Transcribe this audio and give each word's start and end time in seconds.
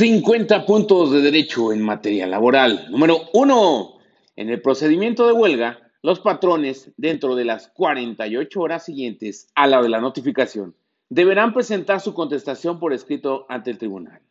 50 0.00 0.64
puntos 0.64 1.12
de 1.12 1.20
derecho 1.20 1.74
en 1.74 1.82
materia 1.82 2.26
laboral. 2.26 2.86
Número 2.90 3.20
uno, 3.34 3.98
en 4.34 4.48
el 4.48 4.62
procedimiento 4.62 5.26
de 5.26 5.34
huelga, 5.34 5.92
los 6.00 6.20
patrones, 6.20 6.90
dentro 6.96 7.36
de 7.36 7.44
las 7.44 7.68
48 7.68 8.60
horas 8.62 8.86
siguientes 8.86 9.48
a 9.54 9.66
la 9.66 9.82
de 9.82 9.90
la 9.90 10.00
notificación, 10.00 10.74
deberán 11.10 11.52
presentar 11.52 12.00
su 12.00 12.14
contestación 12.14 12.80
por 12.80 12.94
escrito 12.94 13.44
ante 13.50 13.72
el 13.72 13.76
tribunal. 13.76 14.22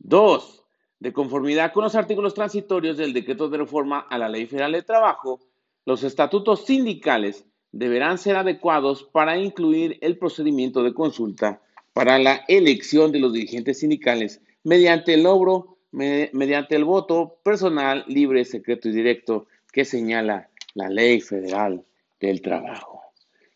Dos, 0.00 0.64
de 0.98 1.12
conformidad 1.12 1.72
con 1.72 1.84
los 1.84 1.94
artículos 1.94 2.34
transitorios 2.34 2.96
del 2.96 3.12
decreto 3.12 3.48
de 3.48 3.58
reforma 3.58 4.08
a 4.10 4.18
la 4.18 4.28
Ley 4.28 4.46
Federal 4.46 4.72
de 4.72 4.82
Trabajo, 4.82 5.38
los 5.84 6.02
estatutos 6.02 6.64
sindicales 6.64 7.44
deberán 7.70 8.18
ser 8.18 8.34
adecuados 8.34 9.04
para 9.04 9.38
incluir 9.38 9.98
el 10.00 10.18
procedimiento 10.18 10.82
de 10.82 10.94
consulta 10.94 11.62
para 11.92 12.18
la 12.18 12.44
elección 12.48 13.12
de 13.12 13.20
los 13.20 13.32
dirigentes 13.32 13.78
sindicales 13.78 14.40
mediante 14.66 15.14
el 15.14 15.22
logro, 15.22 15.78
mediante 15.92 16.74
el 16.74 16.84
voto 16.84 17.38
personal, 17.44 18.04
libre, 18.08 18.44
secreto 18.44 18.88
y 18.88 18.92
directo 18.92 19.46
que 19.72 19.84
señala 19.84 20.50
la 20.74 20.88
ley 20.90 21.20
federal 21.20 21.84
del 22.18 22.42
trabajo. 22.42 23.00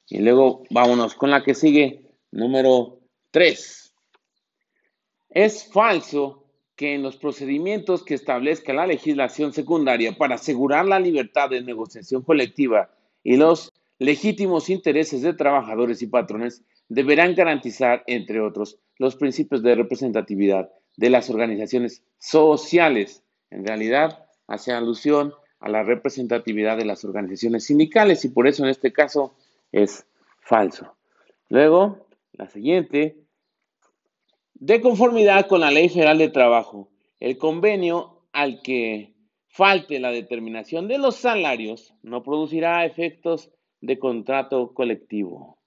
Y 0.09 0.20
luego 0.20 0.62
vámonos 0.70 1.17
con 1.17 1.33
la 1.33 1.43
que 1.43 1.55
sigue, 1.55 2.05
número 2.31 3.01
3. 3.33 3.93
Es 5.31 5.69
falso 5.73 6.45
que 6.77 6.95
en 6.95 7.03
los 7.03 7.17
procedimientos 7.17 8.05
que 8.05 8.15
establezca 8.15 8.73
la 8.73 8.87
legislación 8.87 9.53
secundaria 9.53 10.17
para 10.17 10.37
asegurar 10.37 10.87
la 10.87 11.01
libertad 11.01 11.51
de 11.51 11.61
negociación 11.61 12.23
colectiva 12.23 12.89
y 13.25 13.37
los 13.37 13.73
legítimos 13.98 14.70
intereses 14.70 15.23
de 15.23 15.34
trabajadores 15.34 16.03
y 16.03 16.06
patrones 16.06 16.62
deberán 16.89 17.34
garantizar, 17.34 18.05
entre 18.06 18.41
otros, 18.41 18.79
los 18.97 19.17
principios 19.17 19.65
de 19.65 19.75
representatividad 19.75 20.70
de 20.97 21.11
las 21.11 21.30
organizaciones 21.30 22.03
sociales. 22.19 23.23
En 23.51 23.67
realidad, 23.67 24.27
hace 24.47 24.73
alusión 24.73 25.33
a 25.61 25.69
la 25.69 25.83
representatividad 25.83 26.77
de 26.77 26.84
las 26.84 27.05
organizaciones 27.05 27.64
sindicales 27.64 28.25
y 28.25 28.31
por 28.31 28.47
eso 28.47 28.64
en 28.64 28.70
este 28.70 28.92
caso 28.92 29.34
es 29.73 30.06
falso. 30.41 30.95
Luego, 31.48 32.06
la 32.33 32.48
siguiente, 32.48 33.17
de 34.55 34.81
conformidad 34.81 35.47
con 35.47 35.61
la 35.61 35.70
Ley 35.70 35.89
Federal 35.89 36.19
de 36.19 36.29
Trabajo, 36.29 36.89
el 37.19 37.39
convenio 37.39 38.23
al 38.33 38.62
que 38.62 39.14
falte 39.48 39.98
la 40.01 40.11
determinación 40.11 40.89
de 40.89 40.98
los 40.98 41.17
salarios 41.17 41.92
no 42.03 42.23
producirá 42.23 42.84
efectos 42.84 43.51
de 43.81 43.98
contrato 43.98 44.73
colectivo. 44.73 45.59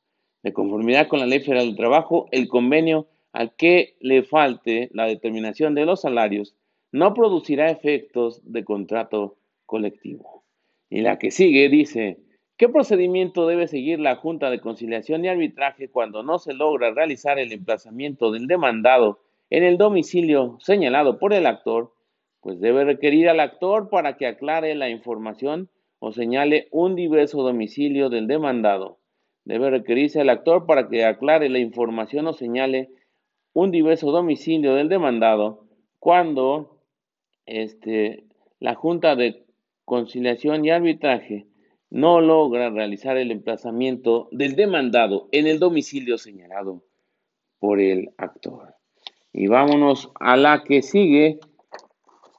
De 0.41 0.53
conformidad 0.53 1.07
con 1.07 1.19
la 1.19 1.25
Ley 1.25 1.39
Federal 1.39 1.67
del 1.67 1.75
Trabajo, 1.75 2.27
el 2.31 2.47
convenio 2.47 3.07
al 3.33 3.55
que 3.55 3.97
le 3.99 4.23
falte 4.23 4.89
la 4.93 5.05
determinación 5.05 5.75
de 5.75 5.85
los 5.85 6.01
salarios 6.01 6.55
no 6.91 7.15
producirá 7.15 7.69
efectos 7.69 8.41
de 8.45 8.63
contrato 8.63 9.35
colectivo. 9.65 10.43
Y 10.89 11.01
la 11.01 11.17
que 11.17 11.31
sigue 11.31 11.67
dice, 11.67 12.19
¿qué 12.55 12.69
procedimiento 12.69 13.47
debe 13.47 13.67
seguir 13.67 13.99
la 13.99 14.15
Junta 14.15 14.51
de 14.51 14.61
Conciliación 14.61 15.25
y 15.25 15.27
Arbitraje 15.27 15.89
cuando 15.89 16.21
no 16.21 16.37
se 16.37 16.53
logra 16.53 16.93
realizar 16.93 17.39
el 17.39 17.51
emplazamiento 17.51 18.31
del 18.31 18.45
demandado 18.45 19.19
en 19.49 19.63
el 19.63 19.77
domicilio 19.77 20.57
señalado 20.59 21.17
por 21.17 21.33
el 21.33 21.47
actor? 21.47 21.91
Pues 22.39 22.59
debe 22.59 22.85
requerir 22.85 23.29
al 23.29 23.39
actor 23.39 23.89
para 23.89 24.15
que 24.17 24.27
aclare 24.27 24.75
la 24.75 24.89
información 24.89 25.69
o 25.97 26.11
señale 26.11 26.67
un 26.69 26.93
diverso 26.93 27.41
domicilio 27.41 28.09
del 28.09 28.27
demandado. 28.27 28.99
Debe 29.45 29.71
requerirse 29.71 30.21
al 30.21 30.29
actor 30.29 30.67
para 30.67 30.87
que 30.89 31.05
aclare 31.05 31.49
la 31.49 31.59
información 31.59 32.27
o 32.27 32.33
señale 32.33 32.89
un 33.53 33.71
diverso 33.71 34.11
domicilio 34.11 34.75
del 34.75 34.89
demandado 34.89 35.65
cuando 35.99 36.81
este, 37.45 38.25
la 38.59 38.75
Junta 38.75 39.15
de 39.15 39.45
Conciliación 39.85 40.65
y 40.65 40.71
Arbitraje 40.71 41.47
no 41.89 42.21
logra 42.21 42.71
realizar 42.71 43.17
el 43.17 43.31
emplazamiento 43.31 44.27
del 44.31 44.55
demandado 44.55 45.29
en 45.31 45.45
el 45.45 45.59
domicilio 45.59 46.17
señalado 46.17 46.83
por 47.59 47.79
el 47.79 48.09
actor. 48.17 48.75
Y 49.31 49.47
vámonos 49.47 50.11
a 50.19 50.35
la 50.35 50.63
que 50.63 50.81
sigue. 50.81 51.39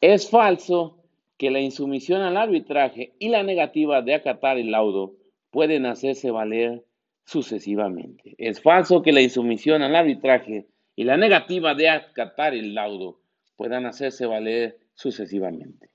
Es 0.01 0.29
falso 0.29 0.99
que 1.39 1.51
la 1.51 1.61
insumisión 1.61 2.23
al 2.23 2.37
arbitraje 2.37 3.15
y 3.19 3.29
la 3.29 3.43
negativa 3.43 4.03
de 4.03 4.15
acatar 4.15 4.59
el 4.59 4.73
laudo 4.73 5.15
pueden 5.51 5.87
hacerse 5.87 6.31
valer 6.31 6.85
sucesivamente. 7.25 8.35
Es 8.39 8.61
falso 8.61 9.03
que 9.03 9.13
la 9.13 9.23
insumisión 9.23 9.83
al 9.83 9.95
arbitraje 9.95 10.67
y 10.97 11.05
la 11.05 11.17
negativa 11.17 11.75
de 11.75 11.89
acatar 11.89 12.55
el 12.55 12.75
laudo 12.75 13.19
puedan 13.57 13.87
hacerse 13.87 14.27
valer 14.27 14.79
sucesivamente. 14.95 15.91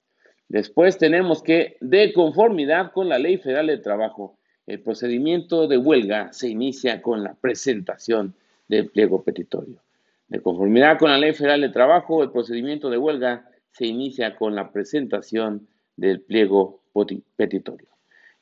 Después 0.47 0.97
tenemos 0.97 1.43
que, 1.43 1.77
de 1.79 2.11
conformidad 2.11 2.91
con 2.91 3.07
la 3.07 3.19
Ley 3.19 3.37
Federal 3.37 3.67
de 3.67 3.77
Trabajo, 3.77 4.37
el 4.65 4.81
procedimiento 4.81 5.67
de 5.67 5.77
huelga 5.77 6.33
se 6.33 6.49
inicia 6.49 7.01
con 7.01 7.23
la 7.23 7.33
presentación 7.35 8.35
del 8.67 8.89
pliego 8.89 9.23
petitorio. 9.23 9.81
De 10.27 10.41
conformidad 10.41 10.99
con 10.99 11.09
la 11.09 11.17
Ley 11.17 11.33
Federal 11.33 11.61
de 11.61 11.69
Trabajo, 11.69 12.23
el 12.23 12.31
procedimiento 12.31 12.89
de 12.89 12.97
huelga 12.97 13.49
se 13.71 13.87
inicia 13.87 14.35
con 14.35 14.55
la 14.55 14.71
presentación 14.71 15.67
del 15.95 16.21
pliego 16.21 16.81
petitorio. 17.35 17.87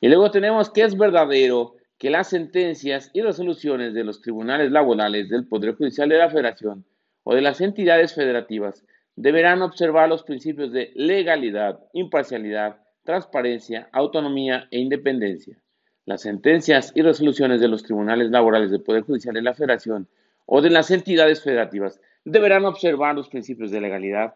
Y 0.00 0.08
luego 0.08 0.30
tenemos 0.30 0.70
que 0.70 0.82
es 0.82 0.96
verdadero 0.96 1.76
que 1.98 2.10
las 2.10 2.30
sentencias 2.30 3.10
y 3.12 3.22
resoluciones 3.22 3.92
de 3.92 4.04
los 4.04 4.22
tribunales 4.22 4.70
laborales 4.70 5.28
del 5.28 5.46
Poder 5.46 5.74
Judicial 5.74 6.08
de 6.08 6.18
la 6.18 6.30
Federación 6.30 6.84
o 7.24 7.34
de 7.34 7.42
las 7.42 7.60
entidades 7.60 8.14
federativas 8.14 8.84
deberán 9.16 9.62
observar 9.62 10.08
los 10.08 10.22
principios 10.22 10.72
de 10.72 10.92
legalidad, 10.94 11.80
imparcialidad, 11.92 12.76
transparencia, 13.02 13.88
autonomía 13.92 14.68
e 14.70 14.78
independencia. 14.78 15.58
Las 16.04 16.22
sentencias 16.22 16.92
y 16.94 17.02
resoluciones 17.02 17.60
de 17.60 17.68
los 17.68 17.82
tribunales 17.82 18.30
laborales 18.30 18.70
del 18.70 18.82
Poder 18.82 19.02
Judicial 19.02 19.34
de 19.34 19.42
la 19.42 19.54
Federación 19.54 20.08
o 20.46 20.62
de 20.62 20.70
las 20.70 20.90
entidades 20.90 21.42
federativas 21.42 22.00
deberán 22.24 22.64
observar 22.64 23.14
los 23.14 23.28
principios 23.28 23.70
de 23.70 23.80
legalidad, 23.80 24.34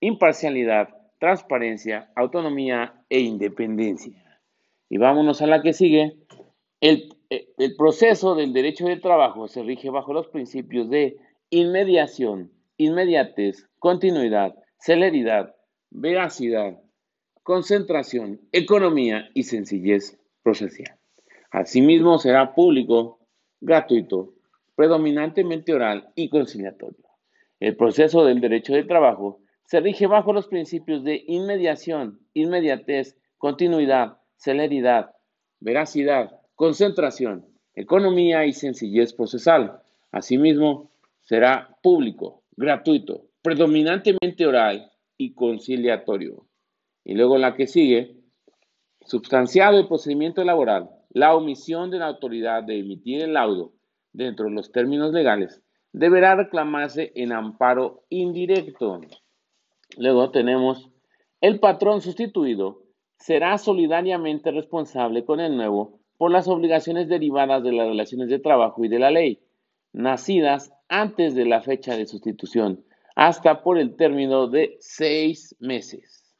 imparcialidad, 0.00 0.90
transparencia, 1.18 2.10
autonomía 2.14 3.02
e 3.08 3.20
independencia. 3.20 4.40
Y 4.88 4.98
vámonos 4.98 5.42
a 5.42 5.46
la 5.46 5.62
que 5.62 5.72
sigue, 5.72 6.16
eh, 6.80 7.08
el, 7.30 7.76
proceso 7.76 8.34
del 8.34 8.52
derecho 8.52 8.86
del 8.86 9.00
trabajo 9.00 9.48
se 9.48 9.62
rige 9.62 9.90
bajo 9.90 10.12
los 10.12 10.28
principios 10.28 10.88
de 10.88 11.16
inmediación, 11.50 12.52
inmediatez, 12.76 13.68
continuidad, 13.78 14.54
celeridad, 14.78 15.56
veracidad, 15.90 16.80
concentración, 17.42 18.40
economía 18.52 19.28
y 19.34 19.42
sencillez 19.44 20.18
procesal. 20.42 20.98
Asimismo, 21.50 22.18
será 22.18 22.54
público, 22.54 23.18
gratuito, 23.60 24.34
predominantemente 24.76 25.74
oral 25.74 26.12
y 26.14 26.28
conciliatorio. 26.28 27.04
El 27.58 27.74
proceso 27.76 28.24
del 28.24 28.40
derecho 28.40 28.74
del 28.74 28.86
trabajo 28.86 29.40
se 29.64 29.80
rige 29.80 30.06
bajo 30.06 30.32
los 30.32 30.46
principios 30.46 31.02
de 31.02 31.24
inmediación, 31.26 32.20
inmediatez, 32.34 33.16
continuidad, 33.36 34.18
celeridad, 34.36 35.16
veracidad, 35.58 36.37
concentración, 36.58 37.46
economía 37.76 38.44
y 38.44 38.52
sencillez 38.52 39.12
procesal. 39.12 39.80
Asimismo, 40.10 40.90
será 41.20 41.78
público, 41.84 42.42
gratuito, 42.56 43.26
predominantemente 43.42 44.44
oral 44.44 44.90
y 45.16 45.34
conciliatorio. 45.34 46.48
Y 47.04 47.14
luego 47.14 47.38
la 47.38 47.54
que 47.54 47.68
sigue, 47.68 48.16
substanciado 49.02 49.78
el 49.78 49.86
procedimiento 49.86 50.42
laboral, 50.42 50.90
la 51.10 51.36
omisión 51.36 51.92
de 51.92 52.00
la 52.00 52.06
autoridad 52.06 52.64
de 52.64 52.80
emitir 52.80 53.22
el 53.22 53.34
laudo 53.34 53.74
dentro 54.12 54.46
de 54.46 54.52
los 54.56 54.72
términos 54.72 55.12
legales 55.12 55.62
deberá 55.92 56.34
reclamarse 56.34 57.12
en 57.14 57.30
amparo 57.30 58.02
indirecto. 58.08 59.00
Luego 59.96 60.32
tenemos 60.32 60.90
el 61.40 61.60
patrón 61.60 62.00
sustituido 62.00 62.82
será 63.16 63.58
solidariamente 63.58 64.50
responsable 64.50 65.24
con 65.24 65.38
el 65.38 65.56
nuevo 65.56 65.97
por 66.18 66.32
las 66.32 66.48
obligaciones 66.48 67.08
derivadas 67.08 67.62
de 67.62 67.72
las 67.72 67.88
relaciones 67.88 68.28
de 68.28 68.40
trabajo 68.40 68.84
y 68.84 68.88
de 68.88 68.98
la 68.98 69.10
ley, 69.10 69.40
nacidas 69.92 70.72
antes 70.88 71.34
de 71.34 71.46
la 71.46 71.62
fecha 71.62 71.96
de 71.96 72.06
sustitución, 72.06 72.84
hasta 73.14 73.62
por 73.62 73.78
el 73.78 73.96
término 73.96 74.48
de 74.48 74.76
seis 74.80 75.56
meses. 75.60 76.36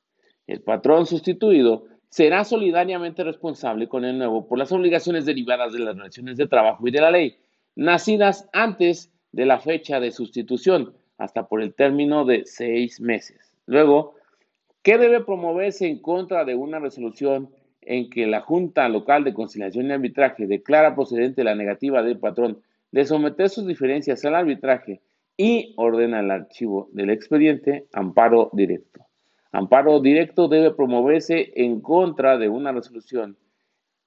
El 0.47 0.63
patrón 0.63 1.07
sustituido 1.07 1.87
será 2.09 2.45
solidariamente 2.45 3.23
responsable 3.23 3.89
con 3.89 4.05
el 4.05 4.19
nuevo 4.19 4.49
por 4.49 4.59
las 4.59 4.73
obligaciones 4.73 5.27
derivadas 5.27 5.73
de 5.73 5.81
las 5.81 5.97
relaciones 5.97 6.37
de 6.37 6.49
trabajo 6.49 6.87
y 6.87 6.91
de 6.91 7.01
la 7.01 7.11
ley, 7.11 7.37
nacidas 7.77 8.49
antes 8.53 9.13
de 9.33 9.47
la 9.47 9.61
fecha 9.61 10.01
de 10.01 10.11
sustitución, 10.11 10.95
hasta 11.19 11.49
por 11.49 11.63
el 11.63 11.75
término 11.75 12.25
de 12.25 12.47
seis 12.47 13.01
meses. 13.01 13.53
Luego, 13.67 14.15
¿qué 14.83 14.99
debe 14.99 15.23
promoverse 15.23 15.87
en 15.87 16.01
contra 16.01 16.45
de 16.45 16.55
una 16.55 16.79
resolución 16.79 17.51
en 17.89 18.11
que 18.11 18.27
la 18.27 18.43
Junta 18.43 18.89
Local 18.89 19.25
de 19.25 19.33
Conciliación 19.33 19.87
y 19.87 19.93
Arbitraje 19.93 20.47
declara 20.47 20.95
procedente 20.95 21.43
la 21.43 21.55
negativa 21.55 22.03
del 22.03 22.19
patrón 22.19 22.61
de 22.93 23.07
someter 23.07 23.49
sus 23.49 23.67
diferencias 23.67 24.25
al 24.27 24.35
arbitraje 24.35 25.01
y 25.39 25.73
ordena 25.77 26.21
el 26.21 26.31
archivo 26.31 26.91
del 26.93 27.09
expediente 27.09 27.87
amparo 27.95 28.51
directo. 28.53 29.07
Amparo 29.53 30.01
directo 30.01 30.49
debe 30.49 30.73
promoverse 30.73 31.51
en 31.57 31.81
contra 31.81 32.37
de 32.37 32.51
una 32.51 32.73
resolución 32.73 33.39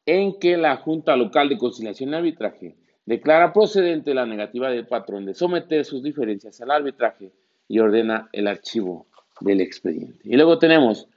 en 0.06 0.38
que 0.40 0.58
la 0.58 0.78
Junta 0.78 1.16
Local 1.16 1.50
de 1.50 1.58
Conciliación 1.58 2.12
y 2.12 2.16
Arbitraje 2.16 2.76
declara 3.08 3.52
procedente 3.52 4.14
la 4.14 4.28
negativa 4.28 4.70
del 4.70 4.86
patrón 4.86 5.26
de 5.26 5.34
someter 5.34 5.86
sus 5.86 6.04
diferencias 6.04 6.62
al 6.62 6.70
arbitraje 6.70 7.32
y 7.68 7.80
ordena 7.80 8.30
el 8.32 8.48
archivo 8.48 9.08
del 9.40 9.62
expediente. 9.62 10.20
Y 10.24 10.36
luego 10.36 10.60
tenemos, 10.60 11.08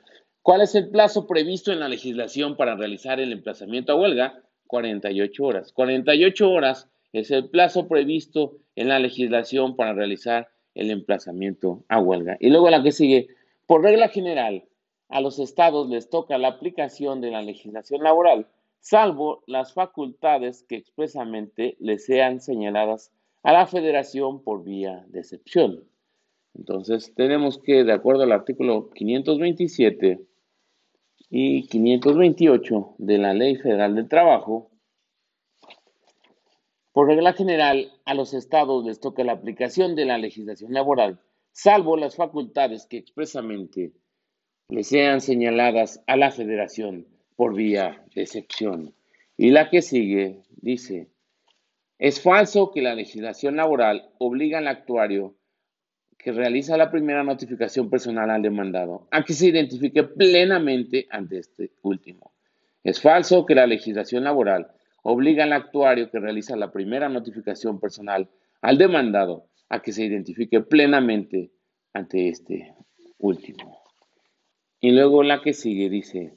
¿cuál 0.44 0.61
es 0.61 0.75
el 0.75 0.91
plazo 0.91 1.26
previsto 1.26 1.73
en 1.73 1.81
la 1.81 1.88
legislación 1.88 2.56
para 2.56 2.76
realizar 2.76 3.19
el 3.19 3.32
emplazamiento 3.32 3.93
a 3.93 3.96
huelga? 3.96 4.43
48 4.67 5.43
horas. 5.43 5.73
48 5.73 6.50
horas 6.50 6.88
es 7.14 7.31
el 7.31 7.49
plazo 7.49 7.88
previsto 7.88 8.58
en 8.76 8.88
la 8.88 8.99
legislación 8.99 9.75
para 9.75 9.94
realizar 9.94 10.49
el 10.75 10.91
emplazamiento 10.91 11.82
a 11.88 11.99
huelga. 11.99 12.37
Y 12.41 12.50
luego 12.50 12.69
la 12.69 12.82
que 12.82 12.93
sigue, 12.93 13.29
por 13.67 13.82
regla 13.82 14.08
general, 14.08 14.64
a 15.08 15.23
los 15.23 15.38
estados 15.38 15.88
les 15.88 16.11
toca 16.11 16.37
la 16.37 16.49
aplicación 16.49 17.23
de 17.23 17.31
la 17.31 17.41
legislación 17.41 18.02
laboral, 18.02 18.46
salvo 18.81 19.44
las 19.46 19.73
facultades 19.73 20.62
que 20.69 20.76
expresamente 20.76 21.76
les 21.81 22.05
sean 22.05 22.41
señaladas 22.41 23.12
a 23.43 23.55
la 23.55 23.67
federación 23.67 24.43
por 24.43 24.62
vía 24.62 25.06
de 25.08 25.20
excepción. 25.20 25.85
Entonces, 26.55 27.14
tenemos 27.14 27.58
que, 27.58 27.82
de 27.82 27.93
acuerdo 27.93 28.25
al 28.25 28.32
artículo 28.32 28.91
527 28.91 30.20
y 31.36 31.66
528 31.66 32.94
de 32.98 33.19
la 33.19 33.34
Ley 33.34 33.56
Federal 33.56 33.96
del 33.96 34.08
Trabajo, 34.08 34.70
por 36.92 37.08
regla 37.08 37.32
general, 37.32 37.90
a 38.04 38.14
los 38.14 38.34
estados 38.34 38.84
les 38.84 39.00
toca 39.00 39.25
la 39.25 39.32
aplicación 39.32 39.96
de 39.96 40.04
la 40.04 40.16
legislación 40.16 40.72
laboral, 40.72 41.20
salvo 41.50 41.96
las 41.96 42.14
facultades 42.14 42.86
que 42.86 42.98
expresamente 42.98 43.94
les 44.69 44.86
sean 44.86 45.20
señaladas 45.20 46.04
a 46.06 46.16
la 46.16 46.31
federación 46.31 47.08
por 47.34 47.56
vía 47.56 48.04
de 48.14 48.22
excepción. 48.22 48.94
Y 49.36 49.50
la 49.50 49.70
que 49.70 49.82
sigue 49.82 50.44
dice, 50.50 51.08
es 51.98 52.22
falso 52.22 52.70
que 52.70 52.81
la 52.81 52.94
legislación 52.94 53.56
laboral 53.56 54.08
obliga 54.19 54.58
al 54.58 54.69
actuario 54.69 55.34
que 56.24 56.32
realiza 56.32 56.78
la 56.78 56.90
primera 56.90 57.22
notificación 57.22 57.90
personal 57.90 58.30
al 58.30 58.40
demandado 58.40 59.06
a 59.10 59.22
que 59.22 59.34
se 59.34 59.48
identifique 59.48 60.04
plenamente 60.04 61.06
ante 61.10 61.36
este 61.36 61.72
último. 61.82 62.32
Es 62.82 62.98
falso 62.98 63.44
que 63.44 63.54
la 63.54 63.66
legislación 63.66 64.24
laboral 64.24 64.68
obliga 65.02 65.44
al 65.44 65.52
actuario 65.52 66.10
que 66.10 66.18
realiza 66.18 66.56
la 66.56 66.72
primera 66.72 67.10
notificación 67.10 67.78
personal 67.78 68.30
al 68.62 68.78
demandado 68.78 69.48
a 69.68 69.82
que 69.82 69.92
se 69.92 70.02
identifique 70.02 70.62
plenamente 70.62 71.50
ante 71.92 72.30
este 72.30 72.74
último. 73.18 73.82
Y 74.80 74.92
luego 74.92 75.22
la 75.22 75.42
que 75.42 75.52
sigue 75.52 75.90
dice, 75.90 76.32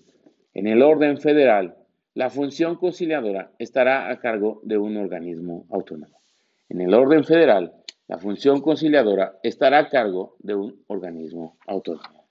en 0.54 0.68
el 0.68 0.82
orden 0.82 1.18
federal, 1.18 1.78
la 2.14 2.30
función 2.30 2.76
conciliadora 2.76 3.54
estará 3.58 4.12
a 4.12 4.20
cargo 4.20 4.60
de 4.64 4.78
un 4.78 4.98
organismo 4.98 5.66
autónomo. 5.70 6.20
En 6.68 6.82
el 6.82 6.94
orden 6.94 7.24
federal, 7.24 7.72
la 8.08 8.18
función 8.18 8.62
conciliadora 8.62 9.40
estará 9.44 9.80
a 9.80 9.90
cargo 9.90 10.36
de 10.40 10.56
un 10.56 10.84
organismo 10.88 11.58
autónomo. 11.68 12.28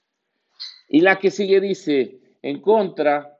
Y 0.88 1.00
la 1.00 1.18
que 1.18 1.30
sigue 1.30 1.60
dice, 1.60 2.18
en 2.42 2.60
contra 2.60 3.38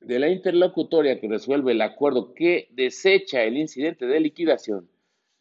de 0.00 0.18
la 0.18 0.28
interlocutoria 0.28 1.20
que 1.20 1.28
resuelve 1.28 1.72
el 1.72 1.82
acuerdo 1.82 2.32
que 2.32 2.68
desecha 2.72 3.42
el 3.42 3.56
incidente 3.56 4.06
de 4.06 4.20
liquidación, 4.20 4.88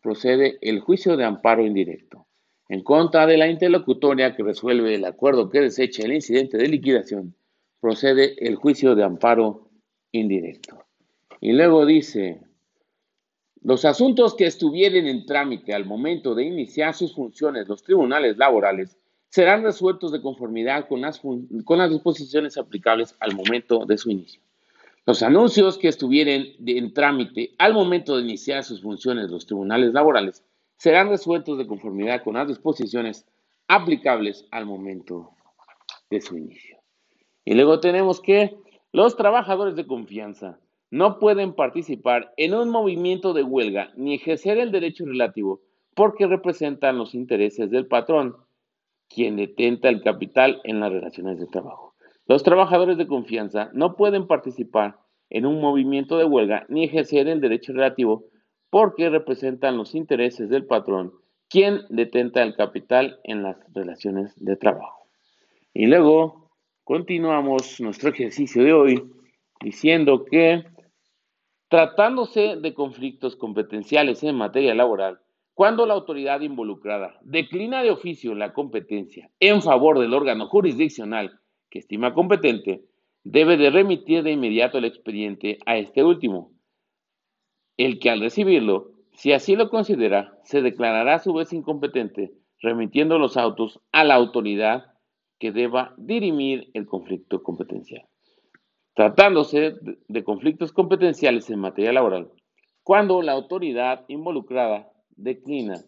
procede 0.02 0.58
el 0.62 0.80
juicio 0.80 1.16
de 1.16 1.26
amparo 1.26 1.66
indirecto. 1.66 2.26
En 2.70 2.84
contra 2.84 3.26
de 3.26 3.38
la 3.38 3.48
interlocutoria 3.48 4.36
que 4.36 4.44
resuelve 4.44 4.96
el 4.96 5.06
acuerdo 5.06 5.50
que 5.50 5.62
desecha 5.62 6.04
el 6.04 6.14
incidente 6.14 6.58
de 6.58 6.68
liquidación, 6.68 7.36
procede 7.80 8.36
el 8.46 8.56
juicio 8.56 8.96
de 8.96 9.04
amparo 9.04 9.70
indirecto. 10.12 10.84
Y 11.40 11.54
luego 11.54 11.86
dice, 11.86 12.42
los 13.64 13.86
asuntos 13.86 14.36
que 14.36 14.46
estuvieren 14.46 15.08
en 15.08 15.26
trámite 15.26 15.74
al 15.74 15.86
momento 15.86 16.36
de 16.36 16.46
iniciar 16.46 16.94
sus 16.94 17.14
funciones 17.14 17.68
los 17.68 17.84
tribunales 17.84 18.38
laborales 18.38 18.98
serán 19.30 19.64
resueltos 19.64 20.12
de 20.12 20.22
conformidad 20.22 20.88
con 20.88 21.02
las, 21.02 21.22
disposiciones 21.90 22.58
aplicables 22.58 23.16
al 23.20 23.36
momento 23.36 23.86
de 23.86 23.98
su 23.98 24.10
inicio. 24.10 24.42
Los 25.06 25.24
anuncios 25.24 25.78
que 25.78 25.88
estuvieran 25.88 26.46
en 26.66 26.94
trámite 26.94 27.56
al 27.58 27.74
momento 27.74 28.18
de 28.18 28.24
iniciar 28.24 28.64
sus 28.64 28.82
funciones 28.82 29.30
los 29.30 29.46
tribunales 29.46 29.94
laborales 29.94 30.44
serán 30.78 31.10
resueltos 31.10 31.58
de 31.58 31.68
conformidad 31.68 32.24
con 32.24 32.36
las 32.36 32.48
disposiciones 32.48 33.26
aplicables 33.68 34.46
al 34.52 34.66
momento 34.66 35.32
de 36.10 36.22
su 36.22 36.38
inicio. 36.38 36.78
Y 37.46 37.54
luego 37.54 37.80
tenemos 37.80 38.22
que 38.22 38.58
los 38.92 39.16
trabajadores 39.16 39.76
de 39.76 39.88
confianza 39.88 40.60
no 40.90 41.20
pueden 41.20 41.54
participar 41.54 42.34
en 42.38 42.54
un 42.54 42.70
movimiento 42.70 43.34
de 43.34 43.44
huelga 43.44 43.92
ni 43.96 44.16
ejercer 44.16 44.58
el 44.58 44.72
derecho 44.72 45.06
relativo 45.06 45.62
porque 45.96 46.28
representan 46.28 46.98
los 46.98 47.16
intereses 47.16 47.72
del 47.72 47.88
patrón, 47.88 48.36
quien 49.10 49.36
detenta 49.36 49.90
el 49.90 50.02
capital 50.02 50.62
en 50.64 50.80
las 50.80 50.92
relaciones 50.92 51.40
de 51.40 51.48
trabajo. 51.48 51.96
Los 52.28 52.44
trabajadores 52.44 52.98
de 52.98 53.08
confianza 53.08 53.70
no 53.74 53.96
pueden 53.96 54.28
participar 54.28 55.00
en 55.30 55.46
un 55.46 55.60
movimiento 55.60 56.18
de 56.18 56.26
huelga 56.26 56.66
ni 56.70 56.84
ejercer 56.84 57.28
el 57.28 57.42
derecho 57.42 57.74
relativo 57.74 58.26
porque 58.70 59.10
representan 59.10 59.78
los 59.78 59.96
intereses 59.96 60.50
del 60.50 60.66
patrón, 60.66 61.14
quien 61.50 61.82
detenta 61.90 62.44
el 62.44 62.56
capital 62.56 63.20
en 63.24 63.44
las 63.44 63.58
relaciones 63.74 64.34
de 64.36 64.56
trabajo. 64.58 65.08
Y 65.74 65.86
luego 65.88 66.52
continuamos 66.84 67.80
nuestro 67.80 68.10
ejercicio 68.10 68.64
de 68.64 68.74
hoy 68.74 69.12
diciendo 69.62 70.26
que 70.26 70.66
tratándose 71.70 72.56
de 72.56 72.74
conflictos 72.74 73.36
competenciales 73.36 74.24
en 74.24 74.36
materia 74.36 74.74
laboral, 74.74 75.20
cuando 75.54 75.86
la 75.86 75.96
autoridad 75.96 76.42
involucrada 76.42 77.20
declina 77.24 77.82
de 77.82 77.92
oficio 77.92 78.36
la 78.36 78.54
competencia 78.54 79.32
en 79.40 79.62
favor 79.62 80.00
del 80.00 80.14
órgano 80.14 80.48
jurisdiccional 80.48 81.40
que 81.70 81.80
estima 81.80 82.14
competente, 82.14 82.86
debe 83.24 83.58
de 83.58 83.70
remitir 83.70 84.24
de 84.24 84.32
inmediato 84.32 84.78
el 84.78 84.86
expediente 84.86 85.58
a 85.66 85.78
este 85.78 86.04
último, 86.04 86.54
el 87.76 88.00
que 88.00 88.10
al 88.10 88.22
recibirlo, 88.22 88.92
si 89.14 89.34
así 89.34 89.56
lo 89.56 89.70
considera, 89.70 90.38
se 90.44 90.62
declarará 90.62 91.16
a 91.16 91.20
su 91.20 91.34
vez 91.34 91.52
incompetente, 91.52 92.34
remitiendo 92.62 93.20
los 93.20 93.36
autos 93.36 93.82
a 93.92 94.04
la 94.04 94.16
autoridad 94.16 94.94
que 95.40 95.52
deba 95.52 95.94
dirimir 95.98 96.70
el 96.74 96.86
conflicto 96.86 97.44
competencial. 97.44 98.08
Tratándose 98.98 99.76
de 100.08 100.24
conflictos 100.24 100.72
competenciales 100.72 101.52
en 101.52 101.60
materia 101.60 101.94
laboral, 101.94 102.32
cuando 102.82 103.22
la 103.22 103.34
autoridad 103.34 104.06
involucrada 104.08 104.92
declina 105.16 105.84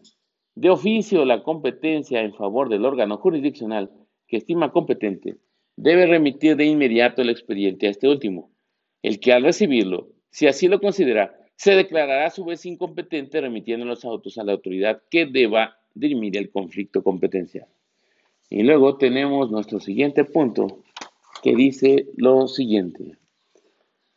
de 0.54 0.70
oficio 0.70 1.24
la 1.24 1.42
competencia 1.42 2.20
en 2.20 2.32
favor 2.34 2.68
del 2.68 2.84
órgano 2.84 3.16
jurisdiccional 3.16 3.90
que 4.28 4.36
estima 4.36 4.70
competente, 4.70 5.38
debe 5.74 6.06
remitir 6.06 6.54
de 6.54 6.66
inmediato 6.66 7.22
el 7.22 7.30
expediente 7.30 7.88
a 7.88 7.90
este 7.90 8.06
último, 8.06 8.52
el 9.02 9.18
que 9.18 9.32
al 9.32 9.42
recibirlo, 9.42 10.06
si 10.30 10.46
así 10.46 10.68
lo 10.68 10.80
considera, 10.80 11.34
se 11.56 11.72
declarará 11.72 12.26
a 12.26 12.30
su 12.30 12.44
vez 12.44 12.64
incompetente 12.64 13.40
remitiendo 13.40 13.86
los 13.86 14.04
autos 14.04 14.38
a 14.38 14.44
la 14.44 14.52
autoridad 14.52 15.02
que 15.10 15.26
deba 15.26 15.78
dirimir 15.94 16.36
el 16.36 16.52
conflicto 16.52 17.02
competencial. 17.02 17.66
Y 18.48 18.62
luego 18.62 18.98
tenemos 18.98 19.50
nuestro 19.50 19.80
siguiente 19.80 20.24
punto 20.24 20.84
que 21.42 21.54
dice 21.54 22.08
lo 22.16 22.48
siguiente. 22.48 23.16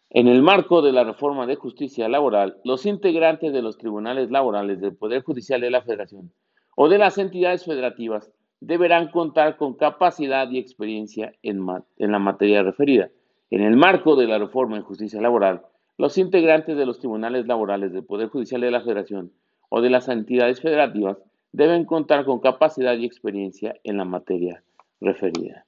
En 0.09 0.27
el 0.27 0.41
marco 0.41 0.81
de 0.81 0.91
la 0.91 1.03
reforma 1.03 1.47
de 1.47 1.55
justicia 1.55 2.07
laboral, 2.07 2.57
los 2.63 2.85
integrantes 2.85 3.51
de 3.51 3.61
los 3.61 3.77
tribunales 3.77 4.29
laborales 4.29 4.79
del 4.79 4.95
Poder 4.95 5.23
Judicial 5.23 5.61
de 5.61 5.71
la 5.71 5.81
Federación 5.81 6.31
o 6.75 6.89
de 6.89 6.97
las 6.97 7.17
entidades 7.17 7.65
federativas 7.65 8.31
deberán 8.59 9.09
contar 9.09 9.57
con 9.57 9.73
capacidad 9.73 10.49
y 10.49 10.59
experiencia 10.59 11.33
en, 11.41 11.65
la 11.97 12.19
materia 12.19 12.63
referida. 12.63 13.09
En 13.49 13.61
el 13.61 13.75
marco 13.75 14.15
de 14.15 14.27
la 14.27 14.37
reforma 14.37 14.77
en 14.77 14.83
justicia 14.83 15.21
laboral, 15.21 15.63
los 15.97 16.17
integrantes 16.17 16.77
de 16.77 16.85
los 16.85 16.99
tribunales 16.99 17.47
laborales 17.47 17.91
del 17.91 18.05
Poder 18.05 18.29
Judicial 18.29 18.61
de 18.61 18.71
la 18.71 18.81
Federación 18.81 19.31
o 19.69 19.81
de 19.81 19.89
las 19.89 20.07
entidades 20.09 20.61
federativas 20.61 21.17
deben 21.51 21.85
contar 21.85 22.25
con 22.25 22.39
capacidad 22.39 22.95
y 22.97 23.05
experiencia 23.05 23.75
en 23.83 23.97
la 23.97 24.05
materia 24.05 24.63
referida. 25.01 25.65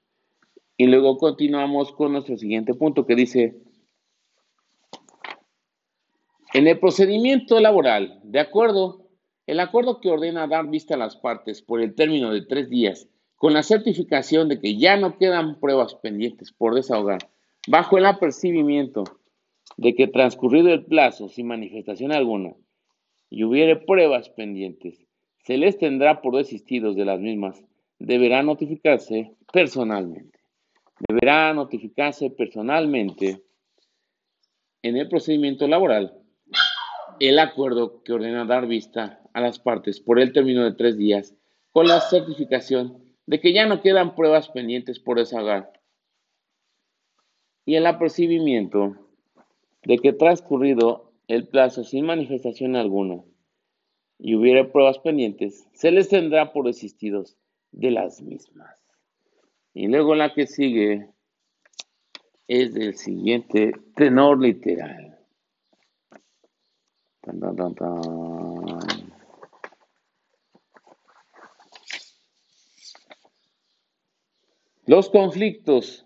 Y 0.78 0.88
luego 0.88 1.18
continuamos 1.18 1.92
con 1.94 2.12
nuestro 2.12 2.38
siguiente 2.38 2.74
punto 2.74 3.06
que 3.06 3.16
dice, 3.16 3.56
en 6.54 6.68
el 6.68 6.80
procedimiento 6.80 7.60
laboral, 7.60 8.20
de 8.24 8.40
acuerdo 8.40 9.06
el 9.48 9.60
acuerdo 9.60 10.02
que 10.02 10.10
ordena 10.10 10.48
dar 10.48 10.68
vista 10.70 10.96
a 10.96 10.98
las 10.98 11.18
partes 11.18 11.62
por 11.62 11.80
el 11.82 11.94
término 11.94 12.34
de 12.34 12.42
tres 12.42 12.70
días, 12.70 13.08
con 13.36 13.54
la 13.54 13.62
certificación 13.62 14.50
de 14.50 14.60
que 14.60 14.78
ya 14.78 14.98
no 14.98 15.18
quedan 15.18 15.60
pruebas 15.60 15.96
pendientes 15.96 16.52
por 16.52 16.74
desahogar, 16.74 17.20
bajo 17.68 17.98
el 17.98 18.06
apercibimiento 18.06 19.04
de 19.78 19.94
que 19.94 20.08
transcurrido 20.08 20.70
el 20.70 20.86
plazo 20.86 21.30
sin 21.30 21.48
manifestación 21.48 22.12
alguna 22.12 22.54
y 23.30 23.44
hubiere 23.44 23.76
pruebas 23.76 24.30
pendientes, 24.30 25.06
se 25.44 25.58
les 25.58 25.78
tendrá 25.78 26.22
por 26.22 26.36
desistidos 26.36 26.96
de 26.96 27.06
las 27.06 27.20
mismas. 27.20 27.64
Deberá 28.00 28.42
notificarse 28.42 29.36
personalmente. 29.54 30.35
Deberá 31.08 31.54
notificarse 31.54 32.30
personalmente 32.30 33.44
en 34.82 34.98
el 34.98 35.08
procedimiento 35.08 35.68
laboral 35.68 36.14
el 37.20 37.40
acuerdo 37.40 38.04
que 38.04 38.14
ordena 38.14 38.46
dar 38.46 38.68
vista 38.68 39.22
a 39.34 39.42
las 39.42 39.60
partes 39.60 40.00
por 40.00 40.20
el 40.20 40.34
término 40.34 40.64
de 40.64 40.74
tres 40.74 40.98
días 40.98 41.36
con 41.72 41.88
la 41.88 42.02
certificación 42.02 43.04
de 43.26 43.40
que 43.40 43.54
ya 43.54 43.66
no 43.66 43.82
quedan 43.82 44.16
pruebas 44.16 44.50
pendientes 44.50 45.00
por 45.00 45.18
desahogar 45.18 45.72
y 47.66 47.76
el 47.76 47.88
apercibimiento 47.88 48.96
de 49.84 49.98
que 49.98 50.14
transcurrido 50.14 51.12
el 51.28 51.48
plazo 51.48 51.84
sin 51.84 52.06
manifestación 52.06 52.76
alguna 52.76 53.24
y 54.20 54.36
hubiera 54.36 54.72
pruebas 54.72 55.00
pendientes, 55.00 55.68
se 55.74 55.92
les 55.92 56.10
tendrá 56.10 56.54
por 56.54 56.66
desistidos 56.66 57.38
de 57.72 57.92
las 57.92 58.22
mismas. 58.22 58.85
Y 59.76 59.88
luego 59.88 60.16
la 60.16 60.34
que 60.34 60.48
sigue 60.48 61.10
es 62.48 62.74
del 62.74 62.96
siguiente 62.96 63.74
tenor 63.94 64.42
literal. 64.42 65.20
Los 74.86 75.10
conflictos 75.10 76.06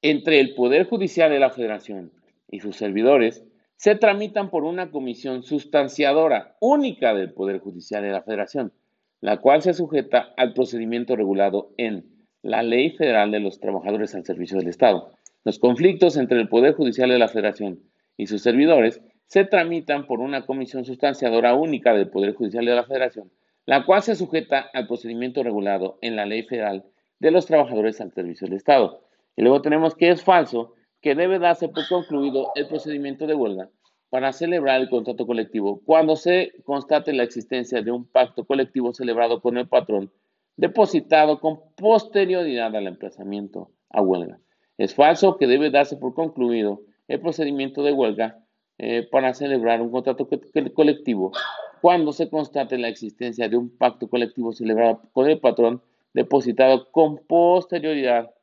entre 0.00 0.40
el 0.40 0.54
Poder 0.54 0.88
Judicial 0.88 1.30
de 1.30 1.40
la 1.40 1.50
Federación 1.50 2.10
y 2.48 2.60
sus 2.60 2.76
servidores 2.76 3.44
se 3.76 3.96
tramitan 3.96 4.48
por 4.48 4.64
una 4.64 4.90
comisión 4.90 5.42
sustanciadora 5.42 6.56
única 6.58 7.12
del 7.12 7.34
Poder 7.34 7.58
Judicial 7.58 8.02
de 8.02 8.12
la 8.12 8.22
Federación, 8.22 8.72
la 9.20 9.42
cual 9.42 9.60
se 9.60 9.74
sujeta 9.74 10.32
al 10.38 10.54
procedimiento 10.54 11.16
regulado 11.16 11.74
en 11.76 12.13
la 12.44 12.62
Ley 12.62 12.90
Federal 12.90 13.30
de 13.30 13.40
los 13.40 13.58
Trabajadores 13.58 14.14
al 14.14 14.24
Servicio 14.24 14.58
del 14.58 14.68
Estado 14.68 15.12
los 15.44 15.58
conflictos 15.58 16.16
entre 16.16 16.40
el 16.40 16.48
Poder 16.48 16.74
Judicial 16.74 17.10
de 17.10 17.18
la 17.18 17.28
Federación 17.28 17.80
y 18.16 18.26
sus 18.26 18.42
servidores 18.42 19.02
se 19.26 19.44
tramitan 19.44 20.06
por 20.06 20.20
una 20.20 20.46
comisión 20.46 20.86
sustanciadora 20.86 21.54
única 21.54 21.92
del 21.92 22.08
Poder 22.08 22.34
Judicial 22.34 22.64
de 22.64 22.74
la 22.74 22.84
Federación, 22.84 23.30
la 23.66 23.84
cual 23.84 24.02
se 24.02 24.14
sujeta 24.14 24.70
al 24.72 24.86
procedimiento 24.86 25.42
regulado 25.42 25.98
en 26.00 26.16
la 26.16 26.24
Ley 26.24 26.44
Federal 26.44 26.84
de 27.18 27.30
los 27.30 27.44
Trabajadores 27.44 28.00
al 28.00 28.12
Servicio 28.12 28.46
del 28.46 28.56
Estado. 28.56 29.02
Y 29.36 29.42
luego 29.42 29.60
tenemos 29.60 29.94
que 29.94 30.10
es 30.10 30.24
falso 30.24 30.72
que 31.02 31.14
debe 31.14 31.38
darse 31.38 31.68
por 31.68 31.86
concluido 31.88 32.52
el 32.54 32.66
procedimiento 32.66 33.26
de 33.26 33.34
huelga 33.34 33.68
para 34.08 34.32
celebrar 34.32 34.80
el 34.80 34.88
contrato 34.88 35.26
colectivo 35.26 35.82
cuando 35.84 36.16
se 36.16 36.52
constate 36.64 37.12
la 37.12 37.24
existencia 37.24 37.82
de 37.82 37.90
un 37.90 38.06
pacto 38.06 38.44
colectivo 38.44 38.94
celebrado 38.94 39.42
con 39.42 39.58
el 39.58 39.68
patrón 39.68 40.10
depositado 40.56 41.40
con 41.40 41.60
posterioridad 41.76 42.74
al 42.74 42.86
emplazamiento 42.86 43.70
a 43.90 44.02
huelga. 44.02 44.38
Es 44.78 44.94
falso 44.94 45.36
que 45.36 45.46
debe 45.46 45.70
darse 45.70 45.96
por 45.96 46.14
concluido 46.14 46.82
el 47.08 47.20
procedimiento 47.20 47.82
de 47.82 47.92
huelga 47.92 48.44
eh, 48.78 49.06
para 49.10 49.34
celebrar 49.34 49.80
un 49.80 49.90
contrato 49.90 50.28
colectivo 50.74 51.32
cuando 51.80 52.12
se 52.12 52.28
constate 52.28 52.78
la 52.78 52.88
existencia 52.88 53.48
de 53.48 53.56
un 53.56 53.76
pacto 53.76 54.08
colectivo 54.08 54.52
celebrado 54.52 55.02
con 55.12 55.28
el 55.28 55.38
patrón 55.38 55.82
depositado 56.12 56.90
con 56.90 57.18
posterioridad 57.26 58.34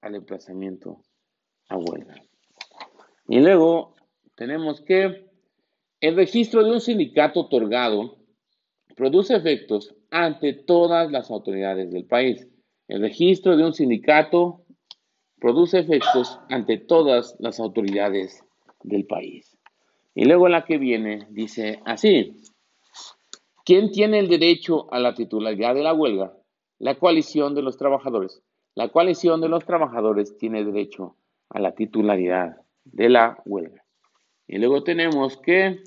al 0.00 0.14
emplazamiento 0.14 1.02
a 1.68 1.76
huelga. 1.76 2.14
Y 3.28 3.40
luego 3.40 3.94
tenemos 4.36 4.80
que 4.80 5.28
el 6.00 6.16
registro 6.16 6.64
de 6.64 6.72
un 6.72 6.80
sindicato 6.80 7.40
otorgado 7.40 8.17
produce 8.98 9.36
efectos 9.36 9.94
ante 10.10 10.52
todas 10.52 11.10
las 11.12 11.30
autoridades 11.30 11.92
del 11.92 12.04
país. 12.04 12.48
El 12.88 13.00
registro 13.00 13.56
de 13.56 13.64
un 13.64 13.72
sindicato 13.72 14.64
produce 15.40 15.78
efectos 15.78 16.40
ante 16.50 16.78
todas 16.78 17.36
las 17.38 17.60
autoridades 17.60 18.44
del 18.82 19.06
país. 19.06 19.56
Y 20.16 20.24
luego 20.24 20.48
la 20.48 20.64
que 20.64 20.78
viene 20.78 21.28
dice 21.30 21.80
así, 21.84 22.42
¿quién 23.64 23.92
tiene 23.92 24.18
el 24.18 24.28
derecho 24.28 24.92
a 24.92 24.98
la 24.98 25.14
titularidad 25.14 25.76
de 25.76 25.84
la 25.84 25.94
huelga? 25.94 26.32
La 26.80 26.96
coalición 26.96 27.54
de 27.54 27.62
los 27.62 27.76
trabajadores. 27.76 28.42
La 28.74 28.88
coalición 28.88 29.40
de 29.40 29.48
los 29.48 29.64
trabajadores 29.64 30.36
tiene 30.38 30.64
derecho 30.64 31.16
a 31.50 31.60
la 31.60 31.72
titularidad 31.72 32.56
de 32.84 33.08
la 33.08 33.40
huelga. 33.46 33.84
Y 34.48 34.58
luego 34.58 34.82
tenemos 34.82 35.36
que 35.36 35.84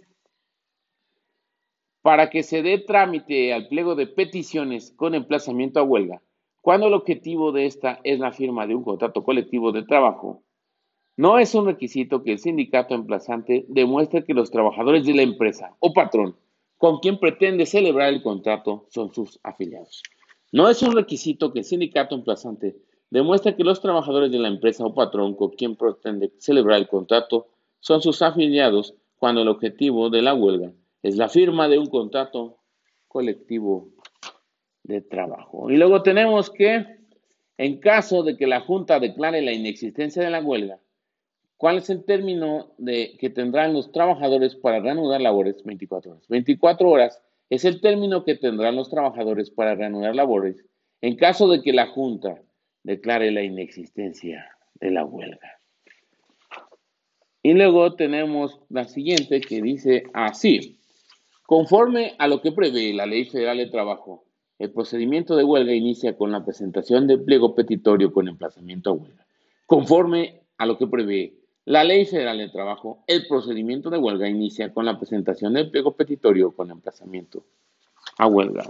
para 2.01 2.29
que 2.29 2.43
se 2.43 2.63
dé 2.63 2.79
trámite 2.79 3.53
al 3.53 3.67
pliego 3.67 3.95
de 3.95 4.07
peticiones 4.07 4.91
con 4.95 5.13
emplazamiento 5.13 5.79
a 5.79 5.83
huelga, 5.83 6.21
cuando 6.61 6.87
el 6.87 6.93
objetivo 6.93 7.51
de 7.51 7.65
esta 7.65 7.99
es 8.03 8.19
la 8.19 8.31
firma 8.31 8.67
de 8.67 8.75
un 8.75 8.83
contrato 8.83 9.23
colectivo 9.23 9.71
de 9.71 9.83
trabajo, 9.83 10.43
no 11.17 11.37
es 11.37 11.53
un 11.53 11.65
requisito 11.65 12.23
que 12.23 12.31
el 12.31 12.39
sindicato 12.39 12.95
emplazante 12.95 13.65
demuestre 13.67 14.23
que 14.23 14.33
los 14.33 14.49
trabajadores 14.49 15.05
de 15.05 15.13
la 15.13 15.21
empresa 15.21 15.75
o 15.79 15.93
patrón 15.93 16.35
con 16.77 16.99
quien 16.99 17.19
pretende 17.19 17.65
celebrar 17.65 18.09
el 18.09 18.23
contrato 18.23 18.87
son 18.89 19.13
sus 19.13 19.39
afiliados. 19.43 20.01
No 20.51 20.69
es 20.69 20.81
un 20.81 20.93
requisito 20.93 21.53
que 21.53 21.59
el 21.59 21.65
sindicato 21.65 22.15
emplazante 22.15 22.75
demuestre 23.11 23.55
que 23.55 23.63
los 23.63 23.81
trabajadores 23.81 24.31
de 24.31 24.39
la 24.39 24.47
empresa 24.47 24.85
o 24.85 24.95
patrón 24.95 25.35
con 25.35 25.51
quien 25.51 25.75
pretende 25.75 26.31
celebrar 26.39 26.79
el 26.79 26.87
contrato 26.87 27.49
son 27.79 28.01
sus 28.01 28.21
afiliados 28.21 28.95
cuando 29.17 29.41
el 29.41 29.49
objetivo 29.49 30.09
de 30.09 30.21
la 30.23 30.33
huelga 30.33 30.71
es 31.03 31.17
la 31.17 31.29
firma 31.29 31.67
de 31.67 31.79
un 31.79 31.87
contrato 31.87 32.57
colectivo 33.07 33.89
de 34.83 35.01
trabajo. 35.01 35.69
Y 35.69 35.77
luego 35.77 36.01
tenemos 36.01 36.49
que, 36.49 36.85
en 37.57 37.79
caso 37.79 38.23
de 38.23 38.37
que 38.37 38.47
la 38.47 38.61
Junta 38.61 38.99
declare 38.99 39.41
la 39.41 39.51
inexistencia 39.51 40.23
de 40.23 40.29
la 40.29 40.41
huelga, 40.41 40.79
¿cuál 41.57 41.77
es 41.77 41.89
el 41.89 42.03
término 42.05 42.73
de, 42.77 43.17
que 43.19 43.29
tendrán 43.29 43.73
los 43.73 43.91
trabajadores 43.91 44.55
para 44.55 44.79
reanudar 44.79 45.21
labores? 45.21 45.63
24 45.63 46.11
horas. 46.11 46.27
24 46.27 46.89
horas 46.89 47.21
es 47.49 47.65
el 47.65 47.81
término 47.81 48.23
que 48.23 48.35
tendrán 48.35 48.75
los 48.75 48.89
trabajadores 48.89 49.49
para 49.49 49.75
reanudar 49.75 50.15
labores 50.15 50.65
en 51.01 51.15
caso 51.15 51.49
de 51.49 51.61
que 51.61 51.73
la 51.73 51.87
Junta 51.87 52.41
declare 52.83 53.31
la 53.31 53.43
inexistencia 53.43 54.45
de 54.75 54.91
la 54.91 55.03
huelga. 55.03 55.59
Y 57.43 57.53
luego 57.53 57.95
tenemos 57.95 58.59
la 58.69 58.85
siguiente 58.85 59.41
que 59.41 59.61
dice 59.61 60.03
así, 60.13 60.80
conforme 61.51 62.15
a 62.17 62.29
lo 62.29 62.41
que 62.41 62.53
prevé 62.53 62.93
la 62.93 63.05
Ley 63.05 63.25
Federal 63.25 63.57
de 63.57 63.65
Trabajo, 63.65 64.23
el 64.57 64.71
procedimiento 64.71 65.35
de 65.35 65.43
huelga 65.43 65.73
inicia 65.73 66.15
con 66.15 66.31
la 66.31 66.45
presentación 66.45 67.07
del 67.07 67.25
pliego 67.25 67.55
petitorio 67.55 68.13
con 68.13 68.29
emplazamiento 68.29 68.89
a 68.89 68.93
huelga. 68.93 69.25
Conforme 69.65 70.43
a 70.57 70.65
lo 70.65 70.77
que 70.77 70.87
prevé 70.87 71.33
la 71.65 71.83
Ley 71.83 72.05
Federal 72.05 72.37
de 72.37 72.47
Trabajo, 72.47 73.03
el 73.05 73.27
procedimiento 73.27 73.89
de 73.89 73.97
huelga 73.97 74.29
inicia 74.29 74.73
con 74.73 74.85
la 74.85 74.97
presentación 74.97 75.51
del 75.51 75.69
pliego 75.69 75.97
petitorio 75.97 76.55
con 76.55 76.71
emplazamiento 76.71 77.43
a 78.17 78.27
huelga. 78.27 78.63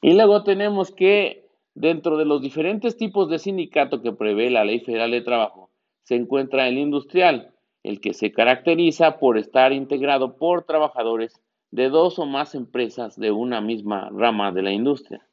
Y 0.00 0.14
luego 0.14 0.42
tenemos 0.42 0.90
que 0.90 1.50
dentro 1.74 2.16
de 2.16 2.24
los 2.24 2.40
diferentes 2.40 2.96
tipos 2.96 3.28
de 3.28 3.38
sindicato 3.38 4.00
que 4.00 4.12
prevé 4.12 4.48
la 4.48 4.64
Ley 4.64 4.80
Federal 4.80 5.10
de 5.10 5.20
Trabajo, 5.20 5.68
se 6.02 6.14
encuentra 6.14 6.66
el 6.66 6.78
industrial, 6.78 7.52
el 7.82 8.00
que 8.00 8.14
se 8.14 8.32
caracteriza 8.32 9.18
por 9.18 9.38
estar 9.38 9.72
integrado 9.72 10.36
por 10.36 10.64
trabajadores 10.64 11.40
de 11.70 11.88
dos 11.88 12.18
o 12.18 12.26
más 12.26 12.54
empresas 12.54 13.18
de 13.18 13.30
una 13.30 13.60
misma 13.60 14.10
rama 14.12 14.52
de 14.52 14.62
la 14.62 14.72
industria. 14.72 15.26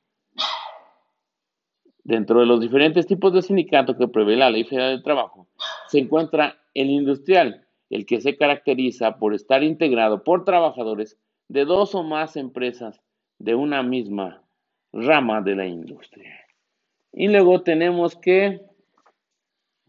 Dentro 2.04 2.40
de 2.40 2.46
los 2.46 2.62
diferentes 2.62 3.06
tipos 3.06 3.34
de 3.34 3.42
sindicato 3.42 3.98
que 3.98 4.08
prevé 4.08 4.38
la 4.38 4.50
Ley 4.50 4.64
Federal 4.64 4.92
del 4.92 5.04
Trabajo, 5.04 5.48
se 5.88 6.00
encuentra 6.00 6.58
el 6.74 6.90
industrial, 6.90 7.68
el 7.90 8.06
que 8.06 8.22
se 8.22 8.38
caracteriza 8.38 9.18
por 9.18 9.34
estar 9.34 9.64
integrado 9.64 10.24
por 10.24 10.46
trabajadores 10.46 11.18
de 11.50 11.66
dos 11.66 11.96
o 11.96 12.04
más 12.04 12.38
empresas 12.38 13.02
de 13.40 13.56
una 13.56 13.84
misma 13.84 14.44
rama 14.94 15.42
de 15.42 15.56
la 15.56 15.66
industria. 15.66 16.34
Y 17.12 17.28
luego 17.28 17.62
tenemos 17.62 18.16
que 18.16 18.62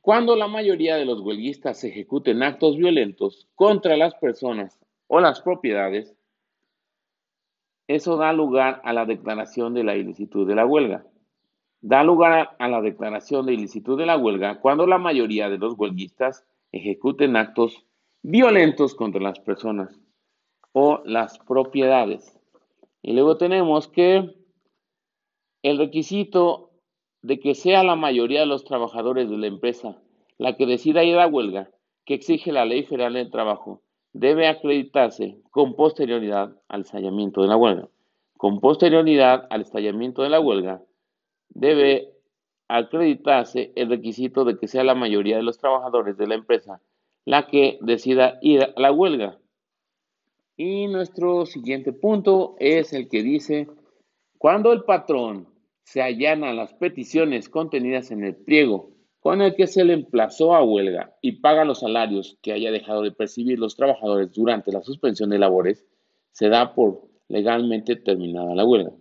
cuando 0.01 0.37
la 0.37 0.49
mayoría 0.49 0.97
de 0.97 1.05
los 1.05 1.21
huelguistas 1.21 1.83
ejecuten 1.85 2.43
actos 2.43 2.77
violentos 2.77 3.49
contra 3.55 3.97
las 3.97 4.15
personas 4.15 4.79
o 5.07 5.21
las 5.21 5.41
propiedades, 5.41 6.15
eso 7.89 8.17
da 8.17 8.33
lugar 8.33 8.81
a 8.85 8.93
la 8.93 9.07
declaración 9.07 9.75
de 9.75 9.85
la 9.85 9.97
ilicitud 9.97 10.47
de 10.47 10.55
la 10.55 10.67
huelga. 10.67 11.07
Da 11.81 12.05
lugar 12.05 12.57
a 12.59 12.69
la 12.69 12.83
declaración 12.83 13.47
de 13.47 13.55
ilicitud 13.55 13.99
de 13.99 14.07
la 14.07 14.17
huelga 14.17 14.61
cuando 14.61 14.87
la 14.87 14.99
mayoría 14.99 15.49
de 15.49 15.59
los 15.59 15.75
huelguistas 15.79 16.45
ejecuten 16.73 17.37
actos 17.37 17.87
violentos 18.23 18.95
contra 18.95 19.21
las 19.21 19.41
personas 19.41 19.99
o 20.73 21.01
las 21.05 21.39
propiedades. 21.39 22.39
Y 23.03 23.13
luego 23.15 23.37
tenemos 23.37 23.89
que 23.89 24.35
el 25.63 25.79
requisito 25.79 26.68
de 27.29 27.39
que 27.41 27.55
sea 27.55 27.85
la 27.85 27.95
mayoría 27.95 28.41
de 28.41 28.47
los 28.47 28.65
trabajadores 28.65 29.29
de 29.29 29.37
la 29.37 29.49
empresa 29.49 29.99
la 30.39 30.57
que 30.57 30.65
decida 30.65 31.05
ir 31.05 31.19
a 31.19 31.27
huelga, 31.27 31.69
que 32.07 32.15
exige 32.15 32.53
la 32.53 32.65
Ley 32.65 32.85
Federal 32.85 33.13
del 33.13 33.31
Trabajo, 33.31 33.83
debe 34.15 34.47
acreditarse 34.49 35.37
con 35.51 35.77
posterioridad 35.77 36.57
al 36.69 36.81
ensayamiento 36.81 37.43
de 37.43 37.49
la 37.49 37.57
huelga. 37.59 37.89
con 38.39 38.61
posterioridad 38.61 39.47
al 39.51 39.61
estallamiento 39.61 40.23
de 40.23 40.31
la 40.31 40.41
huelga, 40.41 40.81
debe 41.51 42.15
acreditarse 42.67 43.73
el 43.77 43.91
requisito 43.91 44.45
de 44.47 44.57
que 44.57 44.67
sea 44.67 44.83
la 44.83 44.95
mayoría 44.95 45.37
de 45.37 45.43
los 45.43 45.59
trabajadores 45.59 46.17
de 46.17 46.29
la 46.29 46.35
empresa 46.35 46.81
la 47.27 47.47
que 47.47 47.79
decida 47.83 48.39
ir 48.41 48.63
a 48.63 48.81
la 48.81 48.91
huelga. 48.91 49.37
Y 50.57 50.87
nuestro 50.87 51.45
siguiente 51.45 51.93
punto 51.93 52.55
es 52.59 52.95
el 52.95 53.07
que 53.11 53.23
dice, 53.23 53.69
cuando 54.39 54.73
el 54.73 54.85
patrón 54.85 55.58
se 55.89 56.03
allana 56.03 56.53
las 56.53 56.75
peticiones 56.75 57.49
contenidas 57.49 58.11
en 58.11 58.23
el 58.23 58.37
pliego 58.37 58.91
con 59.21 59.41
el 59.41 59.55
que 59.55 59.67
se 59.67 59.87
le 59.87 59.95
emplazó 59.95 60.55
a 60.55 60.63
huelga 60.63 61.17
y 61.23 61.41
paga 61.41 61.65
los 61.65 61.81
salarios 61.81 62.37
que 62.43 62.53
haya 62.53 62.71
dejado 62.71 63.01
de 63.01 63.11
percibir 63.11 63.59
los 63.59 63.75
trabajadores 63.75 64.31
durante 64.35 64.71
la 64.71 64.83
suspensión 64.83 65.31
de 65.31 65.39
labores, 65.39 65.87
se 66.33 66.51
da 66.51 66.75
por 66.75 67.09
legalmente 67.29 67.97
terminada 67.97 68.55
la 68.55 68.67
huelga. 68.67 68.93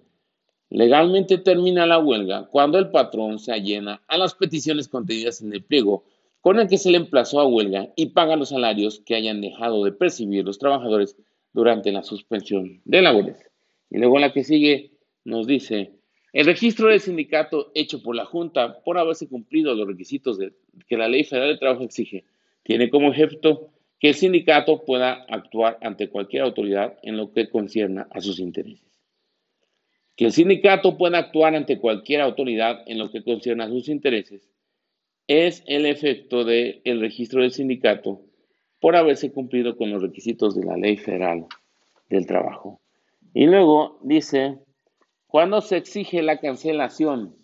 Legalmente 0.69 1.37
termina 1.37 1.85
la 1.85 1.99
huelga 1.99 2.47
cuando 2.47 2.79
el 2.79 2.89
patrón 2.89 3.37
se 3.37 3.51
allena 3.51 4.01
a 4.07 4.17
las 4.17 4.33
peticiones 4.35 4.87
contenidas 4.87 5.41
en 5.41 5.51
el 5.51 5.65
pliego 5.65 6.05
con 6.39 6.57
el 6.57 6.69
que 6.69 6.77
se 6.77 6.91
le 6.91 6.99
emplazó 6.99 7.41
a 7.41 7.47
huelga 7.47 7.91
y 7.97 8.07
paga 8.07 8.37
los 8.37 8.49
salarios 8.49 9.01
que 9.05 9.15
hayan 9.15 9.41
dejado 9.41 9.83
de 9.83 9.91
percibir 9.91 10.45
los 10.45 10.57
trabajadores 10.57 11.17
durante 11.51 11.91
la 11.91 12.03
suspensión 12.03 12.81
de 12.85 13.01
labores. 13.01 13.45
Y 13.89 13.97
luego 13.97 14.19
la 14.19 14.31
que 14.31 14.45
sigue 14.45 14.93
nos 15.25 15.47
dice, 15.47 15.96
el 16.37 16.45
registro 16.45 16.89
del 16.89 16.99
sindicato 16.99 17.71
hecho 17.73 18.03
por 18.03 18.15
la 18.15 18.23
Junta 18.23 18.83
por 18.83 18.99
haberse 18.99 19.27
cumplido 19.27 19.73
los 19.73 19.87
requisitos 19.87 20.37
que 20.87 20.95
la 20.95 21.07
Ley 21.07 21.23
Federal 21.23 21.49
de 21.49 21.57
Trabajo 21.57 21.83
exige 21.83 22.25
tiene 22.61 22.91
como 22.91 23.11
efecto 23.11 23.71
que 23.99 24.09
el 24.09 24.13
sindicato 24.13 24.85
pueda 24.85 25.25
actuar 25.29 25.79
ante 25.81 26.09
cualquier 26.09 26.43
autoridad 26.43 26.99
en 27.01 27.17
lo 27.17 27.33
que 27.33 27.49
concierna 27.49 28.07
a 28.11 28.21
sus 28.21 28.37
intereses. 28.37 28.85
Que 30.15 30.25
el 30.25 30.31
sindicato 30.31 30.95
pueda 30.95 31.17
actuar 31.17 31.55
ante 31.55 31.79
cualquier 31.79 32.21
autoridad 32.21 32.83
en 32.85 32.99
lo 32.99 33.09
que 33.09 33.23
concierna 33.23 33.63
a 33.63 33.69
sus 33.69 33.89
intereses 33.89 34.47
es 35.25 35.63
el 35.65 35.87
efecto 35.87 36.45
del 36.45 36.99
registro 37.01 37.41
del 37.41 37.51
sindicato 37.51 38.21
por 38.79 38.95
haberse 38.95 39.31
cumplido 39.31 39.75
con 39.75 39.89
los 39.89 40.03
requisitos 40.03 40.53
de 40.53 40.65
la 40.65 40.77
Ley 40.77 40.97
Federal 40.97 41.47
del 42.11 42.27
Trabajo. 42.27 42.79
Y 43.33 43.47
luego 43.47 43.97
dice, 44.03 44.59
cuando 45.37 45.61
se 45.61 45.77
exige 45.77 46.23
la 46.23 46.39
cancelación 46.39 47.35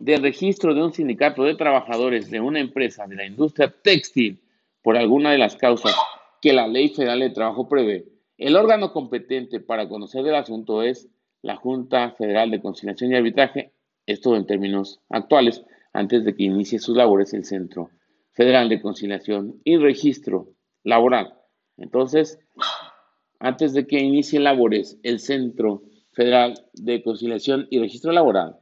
del 0.00 0.22
registro 0.22 0.74
de 0.74 0.82
un 0.82 0.92
sindicato 0.92 1.44
de 1.44 1.54
trabajadores 1.54 2.32
de 2.32 2.40
una 2.40 2.58
empresa 2.58 3.06
de 3.06 3.14
la 3.14 3.24
industria 3.24 3.72
textil 3.80 4.42
por 4.82 4.96
alguna 4.96 5.30
de 5.30 5.38
las 5.38 5.54
causas 5.54 5.94
que 6.42 6.52
la 6.52 6.66
Ley 6.66 6.88
Federal 6.88 7.20
de 7.20 7.30
Trabajo 7.30 7.68
prevé, 7.68 8.06
el 8.38 8.56
órgano 8.56 8.92
competente 8.92 9.60
para 9.60 9.88
conocer 9.88 10.24
del 10.24 10.34
asunto 10.34 10.82
es 10.82 11.08
la 11.42 11.54
Junta 11.54 12.10
Federal 12.10 12.50
de 12.50 12.60
Conciliación 12.60 13.12
y 13.12 13.14
Arbitraje, 13.14 13.70
esto 14.04 14.34
en 14.34 14.44
términos 14.44 15.00
actuales, 15.10 15.62
antes 15.92 16.24
de 16.24 16.34
que 16.34 16.42
inicie 16.42 16.80
sus 16.80 16.96
labores 16.96 17.34
el 17.34 17.44
Centro 17.44 17.90
Federal 18.32 18.68
de 18.68 18.82
Conciliación 18.82 19.60
y 19.62 19.76
Registro 19.76 20.48
Laboral. 20.82 21.34
Entonces, 21.76 22.40
antes 23.38 23.74
de 23.74 23.86
que 23.86 24.00
inicie 24.00 24.40
labores 24.40 24.98
el 25.04 25.20
Centro 25.20 25.84
Federal 26.14 26.54
de 26.74 27.02
Conciliación 27.02 27.66
y 27.70 27.78
Registro 27.78 28.12
Laboral, 28.12 28.56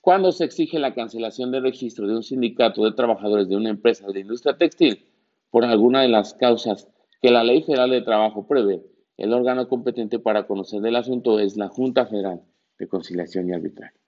cuando 0.00 0.32
se 0.32 0.44
exige 0.44 0.78
la 0.78 0.94
cancelación 0.94 1.50
del 1.50 1.62
registro 1.62 2.06
de 2.06 2.14
un 2.14 2.22
sindicato 2.22 2.84
de 2.84 2.92
trabajadores 2.92 3.48
de 3.48 3.56
una 3.56 3.70
empresa 3.70 4.06
de 4.06 4.14
la 4.14 4.20
industria 4.20 4.56
textil, 4.56 5.04
por 5.50 5.64
alguna 5.64 6.02
de 6.02 6.08
las 6.08 6.34
causas 6.34 6.88
que 7.20 7.30
la 7.30 7.44
Ley 7.44 7.62
Federal 7.62 7.90
de 7.90 8.02
Trabajo 8.02 8.46
prevé, 8.46 8.82
el 9.16 9.32
órgano 9.32 9.68
competente 9.68 10.18
para 10.18 10.46
conocer 10.46 10.80
del 10.80 10.96
asunto 10.96 11.40
es 11.40 11.56
la 11.56 11.68
Junta 11.68 12.06
Federal 12.06 12.42
de 12.78 12.86
Conciliación 12.86 13.48
y 13.48 13.52
Arbitraje. 13.52 13.98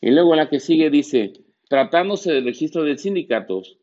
Y 0.00 0.10
luego 0.10 0.34
la 0.34 0.48
que 0.48 0.60
sigue 0.60 0.90
dice, 0.90 1.32
tratándose 1.68 2.32
del 2.32 2.44
registro 2.44 2.82
de 2.82 2.98
sindicatos, 2.98 3.78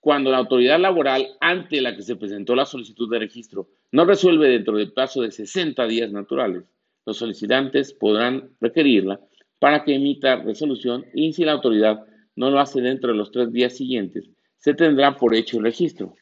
cuando 0.00 0.30
la 0.30 0.38
autoridad 0.38 0.78
laboral 0.78 1.26
ante 1.40 1.80
la 1.80 1.96
que 1.96 2.02
se 2.02 2.16
presentó 2.16 2.54
la 2.54 2.66
solicitud 2.66 3.10
de 3.10 3.18
registro 3.18 3.68
no 3.90 4.04
resuelve 4.04 4.48
dentro 4.48 4.76
del 4.76 4.92
plazo 4.92 5.22
de 5.22 5.32
60 5.32 5.86
días 5.86 6.12
naturales, 6.12 6.64
los 7.06 7.18
solicitantes 7.18 7.94
podrán 7.94 8.50
requerirla 8.60 9.20
para 9.58 9.84
que 9.84 9.94
emita 9.94 10.36
resolución 10.36 11.06
y 11.14 11.32
si 11.32 11.44
la 11.44 11.52
autoridad 11.52 12.04
no 12.34 12.50
lo 12.50 12.60
hace 12.60 12.82
dentro 12.82 13.12
de 13.12 13.16
los 13.16 13.30
tres 13.30 13.50
días 13.52 13.74
siguientes, 13.74 14.28
se 14.58 14.74
tendrá 14.74 15.16
por 15.16 15.34
hecho 15.34 15.56
el 15.56 15.64
registro. 15.64 16.14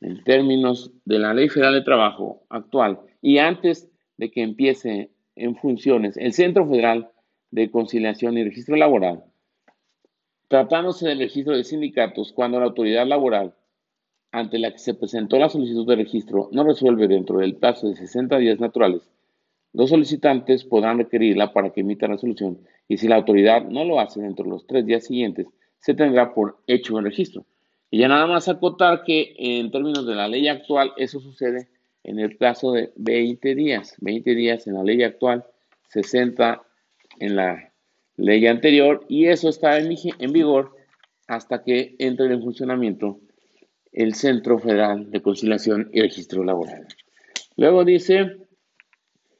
En 0.00 0.22
términos 0.22 0.92
de 1.04 1.18
la 1.18 1.34
Ley 1.34 1.48
Federal 1.48 1.74
de 1.74 1.82
Trabajo 1.82 2.46
actual 2.48 3.00
y 3.20 3.38
antes 3.38 3.90
de 4.16 4.30
que 4.30 4.42
empiece 4.42 5.10
en 5.34 5.56
funciones 5.56 6.16
el 6.16 6.32
Centro 6.32 6.68
Federal 6.68 7.10
de 7.50 7.70
Conciliación 7.70 8.38
y 8.38 8.44
Registro 8.44 8.76
Laboral, 8.76 9.24
tratándose 10.46 11.08
del 11.08 11.18
registro 11.18 11.56
de 11.56 11.64
sindicatos 11.64 12.32
cuando 12.32 12.60
la 12.60 12.66
autoridad 12.66 13.06
laboral 13.06 13.54
ante 14.30 14.58
la 14.58 14.70
que 14.70 14.78
se 14.78 14.94
presentó 14.94 15.38
la 15.38 15.48
solicitud 15.48 15.86
de 15.86 15.96
registro 15.96 16.48
no 16.52 16.64
resuelve 16.64 17.08
dentro 17.08 17.38
del 17.38 17.56
plazo 17.56 17.88
de 17.88 17.96
60 17.96 18.38
días 18.38 18.60
naturales, 18.60 19.02
los 19.72 19.90
solicitantes 19.90 20.64
podrán 20.64 20.98
requerirla 20.98 21.52
para 21.52 21.70
que 21.70 21.82
emita 21.82 22.06
resolución 22.06 22.58
y 22.88 22.96
si 22.96 23.06
la 23.06 23.16
autoridad 23.16 23.64
no 23.64 23.84
lo 23.84 24.00
hace 24.00 24.20
dentro 24.20 24.44
de 24.44 24.50
los 24.50 24.66
tres 24.66 24.86
días 24.86 25.04
siguientes, 25.04 25.46
se 25.78 25.94
tendrá 25.94 26.34
por 26.34 26.58
hecho 26.66 26.98
el 26.98 27.04
registro. 27.04 27.44
Y 27.90 27.98
ya 27.98 28.08
nada 28.08 28.26
más 28.26 28.48
acotar 28.48 29.04
que 29.04 29.34
en 29.38 29.70
términos 29.70 30.06
de 30.06 30.14
la 30.14 30.28
ley 30.28 30.48
actual, 30.48 30.92
eso 30.96 31.20
sucede 31.20 31.68
en 32.02 32.18
el 32.18 32.36
plazo 32.36 32.72
de 32.72 32.92
20 32.96 33.54
días. 33.54 33.94
20 34.00 34.34
días 34.34 34.66
en 34.66 34.74
la 34.74 34.82
ley 34.82 35.02
actual, 35.02 35.44
60 35.90 36.62
en 37.20 37.36
la 37.36 37.72
ley 38.16 38.46
anterior 38.46 39.04
y 39.08 39.26
eso 39.26 39.48
está 39.48 39.78
en, 39.78 39.94
en 40.18 40.32
vigor 40.32 40.74
hasta 41.28 41.62
que 41.62 41.94
entre 41.98 42.32
en 42.32 42.42
funcionamiento 42.42 43.20
el 43.92 44.14
Centro 44.14 44.58
Federal 44.58 45.10
de 45.10 45.22
Conciliación 45.22 45.90
y 45.92 46.00
Registro 46.00 46.44
Laboral. 46.44 46.86
Luego 47.56 47.84
dice 47.84 48.36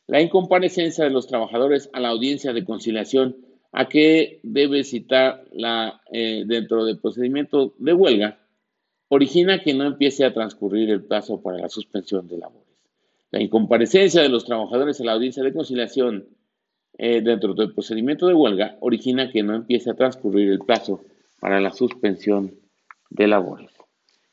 la 0.09 0.21
incomparecencia 0.21 1.05
de 1.05 1.11
los 1.11 1.27
trabajadores 1.27 1.91
a 1.93 2.01
la 2.01 2.09
audiencia 2.09 2.53
de 2.53 2.65
conciliación 2.65 3.37
a 3.73 3.89
que 3.89 4.41
debe 4.43 4.83
citar 4.83 5.45
la, 5.53 6.01
eh, 6.11 6.45
dentro 6.47 6.85
del 6.85 6.99
procedimiento 6.99 7.75
de 7.79 7.93
huelga 7.93 8.39
origina 9.09 9.63
que 9.63 9.75
no 9.75 9.85
empiece 9.85 10.25
a 10.25 10.33
transcurrir 10.33 10.91
el 10.91 11.05
plazo 11.05 11.41
para 11.43 11.59
la 11.59 11.69
suspensión 11.69 12.27
de 12.27 12.39
labores. 12.39 12.67
La 13.31 13.43
incomparecencia 13.43 14.23
de 14.23 14.31
los 14.31 14.47
trabajadores 14.47 15.01
a 15.01 15.05
la 15.05 15.13
audiencia 15.13 15.43
de 15.43 15.53
conciliación 15.53 16.27
eh, 16.97 17.21
dentro 17.21 17.53
del 17.55 17.75
procedimiento 17.75 18.27
de 18.27 18.35
huelga 18.35 18.77
origina 18.81 19.31
que 19.31 19.43
no 19.43 19.55
empiece 19.55 19.91
a 19.91 19.95
transcurrir 19.95 20.51
el 20.51 20.61
plazo 20.61 21.03
para 21.39 21.61
la 21.61 21.71
suspensión 21.71 22.55
de 23.11 23.27
labores. 23.29 23.71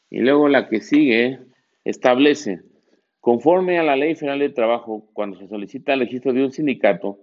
Y 0.09 0.19
luego 0.19 0.47
la 0.47 0.69
que 0.69 0.79
sigue 0.79 1.39
establece, 1.83 2.61
conforme 3.25 3.79
a 3.79 3.83
la 3.83 3.95
Ley 3.95 4.13
Federal 4.13 4.37
de 4.37 4.51
Trabajo, 4.51 5.09
cuando 5.11 5.35
se 5.39 5.47
solicita 5.47 5.95
el 5.95 6.01
registro 6.01 6.31
de 6.31 6.43
un 6.43 6.51
sindicato, 6.51 7.17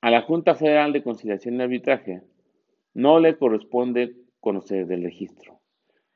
a 0.00 0.10
la 0.10 0.22
Junta 0.22 0.54
Federal 0.54 0.94
de 0.94 1.02
Conciliación 1.02 1.56
y 1.56 1.62
Arbitraje 1.62 2.22
no 2.94 3.20
le 3.20 3.36
corresponde 3.36 4.16
conocer 4.40 4.86
del 4.86 5.02
registro. 5.02 5.60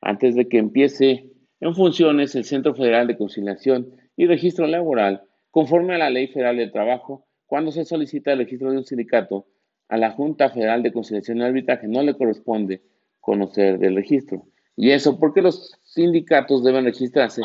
Antes 0.01 0.33
de 0.33 0.47
que 0.47 0.57
empiece 0.57 1.29
en 1.59 1.75
funciones 1.75 2.33
el 2.33 2.43
Centro 2.43 2.73
Federal 2.73 3.05
de 3.05 3.17
Conciliación 3.17 3.91
y 4.17 4.25
Registro 4.25 4.65
Laboral, 4.65 5.21
conforme 5.51 5.93
a 5.93 5.99
la 5.99 6.09
Ley 6.09 6.25
Federal 6.25 6.57
de 6.57 6.71
Trabajo, 6.71 7.27
cuando 7.45 7.71
se 7.71 7.85
solicita 7.85 8.33
el 8.33 8.39
registro 8.39 8.71
de 8.71 8.77
un 8.77 8.83
sindicato, 8.83 9.45
a 9.89 9.97
la 9.97 10.09
Junta 10.09 10.49
Federal 10.49 10.81
de 10.81 10.91
Conciliación 10.91 11.37
y 11.37 11.43
Arbitraje 11.43 11.87
no 11.87 12.01
le 12.01 12.15
corresponde 12.15 12.81
conocer 13.19 13.77
del 13.77 13.95
registro. 13.95 14.47
Y 14.75 14.89
eso 14.89 15.19
porque 15.19 15.43
los 15.43 15.77
sindicatos 15.83 16.63
deben 16.63 16.85
registrarse 16.85 17.43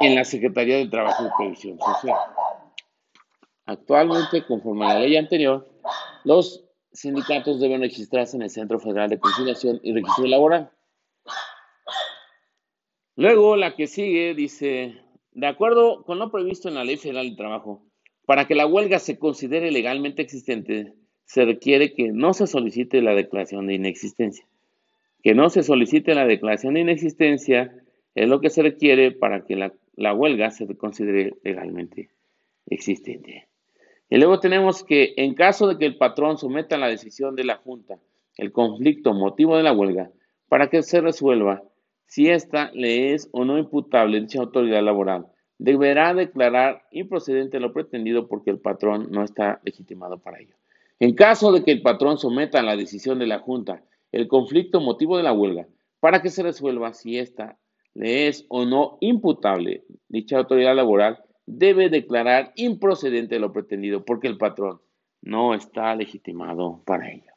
en 0.00 0.14
la 0.14 0.24
Secretaría 0.24 0.76
de 0.76 0.88
Trabajo 0.88 1.24
y 1.26 1.30
Previsión 1.38 1.78
Social. 1.78 2.16
Actualmente, 3.66 4.44
conforme 4.46 4.86
a 4.86 4.94
la 4.94 5.00
ley 5.00 5.16
anterior, 5.16 5.68
los 6.24 6.64
sindicatos 6.92 7.60
deben 7.60 7.80
registrarse 7.80 8.36
en 8.36 8.42
el 8.42 8.50
Centro 8.50 8.78
Federal 8.78 9.10
de 9.10 9.18
Conciliación 9.18 9.80
y 9.82 9.92
Registro 9.92 10.26
Laboral. 10.26 10.70
Luego, 13.16 13.56
la 13.56 13.74
que 13.74 13.86
sigue 13.86 14.34
dice, 14.34 15.00
de 15.32 15.46
acuerdo 15.46 16.04
con 16.04 16.18
lo 16.18 16.30
previsto 16.30 16.68
en 16.68 16.74
la 16.74 16.84
Ley 16.84 16.96
Federal 16.96 17.30
de 17.30 17.36
Trabajo, 17.36 17.82
para 18.26 18.46
que 18.46 18.54
la 18.54 18.66
huelga 18.66 18.98
se 18.98 19.18
considere 19.18 19.70
legalmente 19.70 20.22
existente, 20.22 20.94
se 21.24 21.44
requiere 21.44 21.94
que 21.94 22.12
no 22.12 22.34
se 22.34 22.46
solicite 22.46 23.02
la 23.02 23.14
declaración 23.14 23.66
de 23.66 23.74
inexistencia. 23.74 24.46
Que 25.22 25.34
no 25.34 25.50
se 25.50 25.62
solicite 25.62 26.14
la 26.14 26.26
declaración 26.26 26.74
de 26.74 26.80
inexistencia 26.80 27.74
es 28.14 28.28
lo 28.28 28.40
que 28.40 28.50
se 28.50 28.62
requiere 28.62 29.12
para 29.12 29.44
que 29.44 29.56
la, 29.56 29.72
la 29.96 30.14
huelga 30.14 30.50
se 30.50 30.66
considere 30.76 31.34
legalmente 31.42 32.10
existente. 32.66 33.48
Y 34.08 34.18
luego 34.18 34.38
tenemos 34.38 34.84
que 34.84 35.14
en 35.16 35.34
caso 35.34 35.66
de 35.66 35.78
que 35.78 35.86
el 35.86 35.96
patrón 35.96 36.38
someta 36.38 36.76
a 36.76 36.78
la 36.78 36.88
decisión 36.88 37.34
de 37.34 37.44
la 37.44 37.56
Junta 37.56 37.98
el 38.36 38.52
conflicto 38.52 39.14
motivo 39.14 39.56
de 39.56 39.62
la 39.62 39.72
huelga, 39.72 40.10
para 40.48 40.68
que 40.68 40.82
se 40.82 41.00
resuelva 41.00 41.62
si 42.06 42.28
ésta 42.28 42.70
le 42.74 43.14
es 43.14 43.28
o 43.32 43.44
no 43.44 43.58
imputable 43.58 44.20
dicha 44.20 44.40
autoridad 44.40 44.82
laboral, 44.82 45.26
deberá 45.58 46.14
declarar 46.14 46.82
improcedente 46.92 47.58
lo 47.58 47.72
pretendido 47.72 48.28
porque 48.28 48.50
el 48.50 48.60
patrón 48.60 49.08
no 49.10 49.24
está 49.24 49.60
legitimado 49.64 50.18
para 50.18 50.38
ello. 50.38 50.54
En 51.00 51.14
caso 51.14 51.50
de 51.52 51.64
que 51.64 51.72
el 51.72 51.82
patrón 51.82 52.18
someta 52.18 52.60
a 52.60 52.62
la 52.62 52.76
decisión 52.76 53.18
de 53.18 53.26
la 53.26 53.40
Junta 53.40 53.82
el 54.12 54.28
conflicto 54.28 54.80
motivo 54.80 55.16
de 55.16 55.24
la 55.24 55.32
huelga 55.32 55.66
para 56.00 56.22
que 56.22 56.30
se 56.30 56.42
resuelva 56.42 56.92
si 56.92 57.18
ésta 57.18 57.58
le 57.96 58.28
es 58.28 58.44
o 58.48 58.64
no 58.64 58.98
imputable, 59.00 59.84
dicha 60.08 60.38
autoridad 60.38 60.76
laboral 60.76 61.18
debe 61.46 61.88
declarar 61.88 62.52
improcedente 62.56 63.38
lo 63.38 63.52
pretendido 63.52 64.04
porque 64.04 64.28
el 64.28 64.36
patrón 64.36 64.80
no 65.22 65.54
está 65.54 65.94
legitimado 65.94 66.82
para 66.84 67.10
ello. 67.10 67.32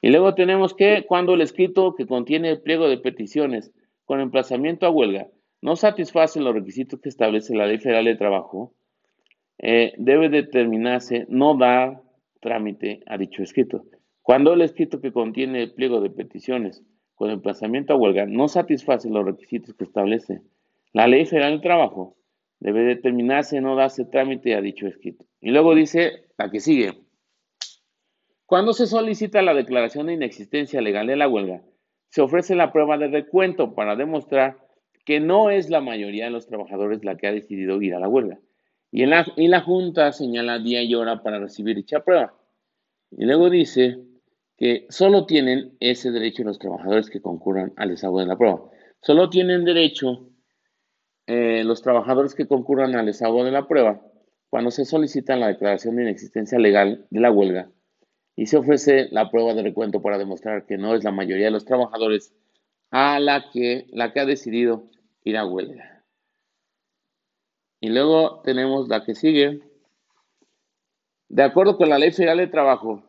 Y 0.00 0.10
luego 0.10 0.34
tenemos 0.34 0.74
que 0.74 1.04
cuando 1.06 1.34
el 1.34 1.40
escrito 1.40 1.94
que 1.94 2.06
contiene 2.06 2.50
el 2.50 2.60
pliego 2.60 2.88
de 2.88 2.98
peticiones 2.98 3.72
con 4.04 4.20
emplazamiento 4.20 4.86
a 4.86 4.90
huelga 4.90 5.28
no 5.62 5.74
satisface 5.74 6.40
los 6.40 6.54
requisitos 6.54 7.00
que 7.00 7.08
establece 7.08 7.56
la 7.56 7.66
Ley 7.66 7.78
Federal 7.78 8.04
de 8.04 8.14
Trabajo, 8.14 8.74
eh, 9.58 9.94
debe 9.96 10.28
determinarse 10.28 11.26
no 11.28 11.56
dar 11.56 12.02
trámite 12.40 13.00
a 13.06 13.16
dicho 13.18 13.42
escrito. 13.42 13.86
Cuando 14.22 14.52
el 14.52 14.60
escrito 14.60 15.00
que 15.00 15.12
contiene 15.12 15.62
el 15.62 15.72
pliego 15.72 16.00
de 16.00 16.10
peticiones 16.10 16.84
con 17.16 17.30
emplazamiento 17.30 17.92
a 17.92 17.96
huelga 17.96 18.26
no 18.26 18.46
satisface 18.46 19.10
los 19.10 19.24
requisitos 19.24 19.74
que 19.74 19.84
establece 19.84 20.42
la 20.92 21.08
Ley 21.08 21.26
Federal 21.26 21.56
de 21.56 21.62
Trabajo, 21.62 22.16
debe 22.60 22.82
determinarse 22.82 23.60
no 23.60 23.74
darse 23.74 24.04
trámite 24.04 24.54
a 24.54 24.60
dicho 24.60 24.86
escrito. 24.86 25.26
Y 25.40 25.50
luego 25.50 25.74
dice 25.74 26.26
la 26.38 26.50
que 26.50 26.60
sigue. 26.60 26.92
Cuando 28.46 28.72
se 28.72 28.86
solicita 28.86 29.42
la 29.42 29.54
declaración 29.54 30.06
de 30.06 30.14
inexistencia 30.14 30.80
legal 30.80 31.08
de 31.08 31.16
la 31.16 31.28
huelga, 31.28 31.62
se 32.08 32.22
ofrece 32.22 32.54
la 32.54 32.72
prueba 32.72 32.96
de 32.96 33.08
recuento 33.08 33.74
para 33.74 33.96
demostrar 33.96 34.56
que 35.04 35.20
no 35.20 35.50
es 35.50 35.68
la 35.68 35.80
mayoría 35.80 36.24
de 36.24 36.30
los 36.30 36.46
trabajadores 36.46 37.04
la 37.04 37.16
que 37.16 37.26
ha 37.26 37.32
decidido 37.32 37.80
ir 37.82 37.94
a 37.94 38.00
la 38.00 38.08
huelga. 38.08 38.38
Y, 38.90 39.02
en 39.02 39.10
la, 39.10 39.26
y 39.36 39.48
la 39.48 39.60
Junta 39.60 40.12
señala 40.12 40.58
día 40.58 40.82
y 40.82 40.94
hora 40.94 41.22
para 41.22 41.38
recibir 41.38 41.76
dicha 41.76 42.04
prueba. 42.04 42.34
Y 43.10 43.24
luego 43.24 43.50
dice 43.50 43.98
que 44.56 44.86
solo 44.88 45.26
tienen 45.26 45.76
ese 45.80 46.10
derecho 46.10 46.42
los 46.44 46.58
trabajadores 46.58 47.10
que 47.10 47.20
concurran 47.20 47.72
al 47.76 47.90
desahogo 47.90 48.20
de 48.20 48.26
la 48.26 48.38
prueba. 48.38 48.70
Solo 49.02 49.28
tienen 49.28 49.64
derecho 49.64 50.30
eh, 51.26 51.62
los 51.64 51.82
trabajadores 51.82 52.34
que 52.34 52.46
concurran 52.46 52.94
al 52.94 53.06
desahogo 53.06 53.44
de 53.44 53.50
la 53.50 53.68
prueba 53.68 54.00
cuando 54.48 54.70
se 54.70 54.84
solicita 54.84 55.36
la 55.36 55.48
declaración 55.48 55.96
de 55.96 56.02
inexistencia 56.02 56.58
legal 56.58 57.06
de 57.10 57.20
la 57.20 57.30
huelga 57.30 57.70
y 58.36 58.46
se 58.46 58.56
ofrece 58.58 59.08
la 59.10 59.30
prueba 59.30 59.54
de 59.54 59.62
recuento 59.62 60.02
para 60.02 60.18
demostrar 60.18 60.66
que 60.66 60.76
no 60.78 60.94
es 60.94 61.04
la 61.04 61.10
mayoría 61.10 61.46
de 61.46 61.50
los 61.50 61.64
trabajadores 61.64 62.34
a 62.90 63.18
la 63.18 63.50
que, 63.50 63.86
la 63.90 64.12
que 64.12 64.20
ha 64.20 64.26
decidido 64.26 64.90
ir 65.24 65.36
a 65.36 65.46
huelga. 65.46 66.04
Y 67.80 67.88
luego 67.88 68.40
tenemos 68.42 68.88
la 68.88 69.04
que 69.04 69.14
sigue. 69.14 69.60
De 71.28 71.42
acuerdo 71.42 71.76
con 71.76 71.88
la 71.88 71.98
Ley 71.98 72.12
Federal 72.12 72.38
de 72.38 72.46
Trabajo, 72.46 73.05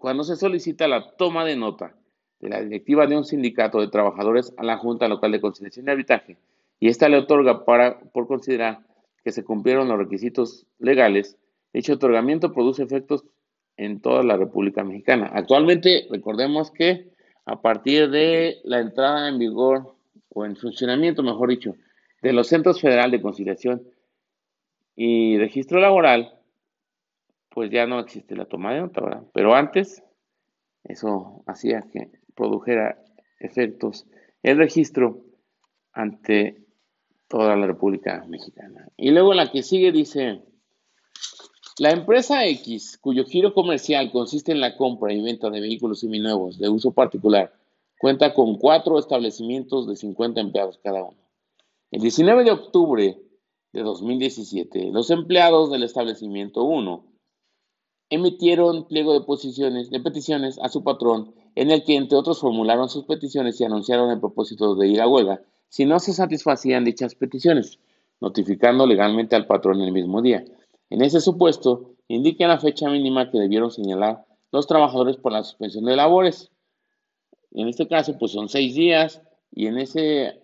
cuando 0.00 0.24
se 0.24 0.36
solicita 0.36 0.88
la 0.88 1.10
toma 1.16 1.44
de 1.44 1.56
nota 1.56 1.94
de 2.40 2.48
la 2.48 2.60
directiva 2.60 3.06
de 3.06 3.16
un 3.16 3.24
sindicato 3.24 3.80
de 3.80 3.88
trabajadores 3.88 4.54
a 4.56 4.62
la 4.62 4.76
Junta 4.76 5.08
Local 5.08 5.32
de 5.32 5.40
Conciliación 5.40 5.86
y 5.86 5.90
Arbitraje, 5.90 6.36
y 6.80 6.88
esta 6.88 7.08
le 7.08 7.18
otorga 7.18 7.64
para, 7.64 7.98
por 8.12 8.26
considerar 8.26 8.80
que 9.24 9.32
se 9.32 9.44
cumplieron 9.44 9.88
los 9.88 9.98
requisitos 9.98 10.66
legales, 10.78 11.36
dicho 11.72 11.94
otorgamiento 11.94 12.52
produce 12.52 12.82
efectos 12.82 13.24
en 13.76 14.00
toda 14.00 14.22
la 14.22 14.36
República 14.36 14.84
Mexicana. 14.84 15.30
Actualmente, 15.32 16.06
recordemos 16.10 16.70
que 16.70 17.08
a 17.44 17.60
partir 17.60 18.10
de 18.10 18.58
la 18.64 18.80
entrada 18.80 19.28
en 19.28 19.38
vigor 19.38 19.94
o 20.28 20.44
en 20.44 20.56
funcionamiento, 20.56 21.22
mejor 21.22 21.50
dicho, 21.50 21.74
de 22.22 22.32
los 22.32 22.48
Centros 22.48 22.80
Federal 22.80 23.10
de 23.10 23.22
Conciliación 23.22 23.82
y 24.96 25.38
Registro 25.38 25.80
Laboral, 25.80 26.37
pues 27.58 27.72
ya 27.72 27.88
no 27.88 27.98
existe 27.98 28.36
la 28.36 28.44
toma 28.44 28.72
de 28.72 28.82
nota, 28.82 29.00
¿verdad? 29.00 29.24
Pero 29.34 29.52
antes, 29.52 30.04
eso 30.84 31.42
hacía 31.44 31.82
que 31.92 32.08
produjera 32.36 33.02
efectos 33.40 34.06
el 34.44 34.58
registro 34.58 35.24
ante 35.92 36.62
toda 37.26 37.56
la 37.56 37.66
República 37.66 38.24
Mexicana. 38.28 38.88
Y 38.96 39.10
luego 39.10 39.34
la 39.34 39.50
que 39.50 39.64
sigue 39.64 39.90
dice, 39.90 40.40
la 41.80 41.90
empresa 41.90 42.46
X, 42.46 42.96
cuyo 42.96 43.24
giro 43.24 43.52
comercial 43.52 44.12
consiste 44.12 44.52
en 44.52 44.60
la 44.60 44.76
compra 44.76 45.12
y 45.12 45.20
venta 45.20 45.50
de 45.50 45.60
vehículos 45.60 45.98
seminuevos 45.98 46.60
de 46.60 46.68
uso 46.68 46.92
particular, 46.92 47.52
cuenta 47.98 48.34
con 48.34 48.56
cuatro 48.58 49.00
establecimientos 49.00 49.88
de 49.88 49.96
50 49.96 50.40
empleados 50.40 50.78
cada 50.80 51.02
uno. 51.02 51.18
El 51.90 52.02
19 52.02 52.44
de 52.44 52.52
octubre 52.52 53.18
de 53.72 53.82
2017, 53.82 54.92
los 54.92 55.10
empleados 55.10 55.72
del 55.72 55.82
establecimiento 55.82 56.62
1 56.62 57.17
emitieron 58.10 58.86
pliego 58.86 59.12
de, 59.12 59.20
posiciones, 59.20 59.90
de 59.90 60.00
peticiones 60.00 60.58
a 60.62 60.68
su 60.68 60.82
patrón 60.82 61.34
en 61.54 61.70
el 61.70 61.84
que, 61.84 61.96
entre 61.96 62.16
otros, 62.16 62.40
formularon 62.40 62.88
sus 62.88 63.04
peticiones 63.04 63.60
y 63.60 63.64
anunciaron 63.64 64.10
el 64.10 64.20
propósito 64.20 64.74
de 64.74 64.88
ir 64.88 65.00
a 65.00 65.08
huelga 65.08 65.42
si 65.68 65.84
no 65.84 65.98
se 65.98 66.12
satisfacían 66.12 66.84
dichas 66.84 67.14
peticiones, 67.14 67.78
notificando 68.20 68.86
legalmente 68.86 69.36
al 69.36 69.46
patrón 69.46 69.80
el 69.80 69.92
mismo 69.92 70.22
día. 70.22 70.44
En 70.90 71.02
ese 71.02 71.20
supuesto, 71.20 71.94
indiquen 72.08 72.48
la 72.48 72.58
fecha 72.58 72.88
mínima 72.88 73.30
que 73.30 73.38
debieron 73.38 73.70
señalar 73.70 74.24
los 74.50 74.66
trabajadores 74.66 75.16
por 75.16 75.32
la 75.32 75.44
suspensión 75.44 75.84
de 75.84 75.96
labores. 75.96 76.50
En 77.52 77.68
este 77.68 77.86
caso, 77.86 78.16
pues 78.18 78.32
son 78.32 78.48
seis 78.48 78.74
días 78.74 79.20
y 79.52 79.66
en 79.66 79.78
ese 79.78 80.40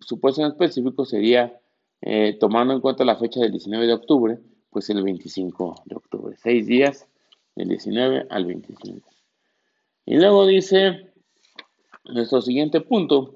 supuesto 0.00 0.42
en 0.42 0.48
específico 0.48 1.04
sería, 1.04 1.58
eh, 2.02 2.36
tomando 2.38 2.74
en 2.74 2.80
cuenta 2.80 3.04
la 3.04 3.16
fecha 3.16 3.40
del 3.40 3.52
19 3.52 3.86
de 3.86 3.92
octubre, 3.94 4.38
pues 4.70 4.90
el 4.90 5.02
25 5.02 5.82
de 5.86 5.96
octubre. 5.96 6.36
Seis 6.42 6.66
días 6.66 7.08
del 7.54 7.68
19 7.68 8.26
al 8.30 8.46
25. 8.46 9.08
Y 10.06 10.16
luego 10.16 10.46
dice 10.46 11.12
nuestro 12.04 12.40
siguiente 12.40 12.80
punto. 12.80 13.34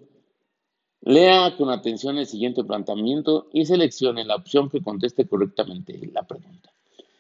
Lea 1.05 1.57
con 1.57 1.69
atención 1.69 2.17
el 2.19 2.27
siguiente 2.27 2.63
planteamiento 2.63 3.49
y 3.53 3.67
seleccione 3.67 4.25
la 4.25 4.37
opción 4.37 4.71
que 4.71 4.81
conteste 4.81 5.27
correctamente 5.27 5.99
la 6.13 6.23
pregunta. 6.23 6.73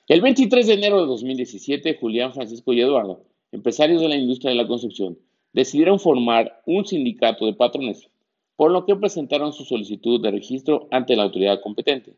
El 0.07 0.20
23 0.20 0.66
de 0.66 0.75
enero 0.75 1.01
de 1.01 1.07
2017, 1.07 1.98
Julián, 1.98 2.33
Francisco 2.33 2.72
y 2.72 2.81
Eduardo, 2.81 3.25
empresarios 3.51 4.01
de 4.01 4.09
la 4.09 4.16
industria 4.16 4.51
de 4.51 4.57
la 4.57 4.68
construcción, 4.68 5.18
decidieron 5.53 5.98
formar 5.98 6.62
un 6.64 6.87
sindicato 6.87 7.44
de 7.46 7.55
patrones, 7.55 8.09
por 8.57 8.70
lo 8.70 8.87
que 8.87 8.94
presentaron 8.94 9.53
su 9.53 9.64
solicitud 9.64 10.22
de 10.22 10.31
registro 10.31 10.87
ante 10.90 11.16
la 11.16 11.25
autoridad 11.25 11.61
competente. 11.61 12.14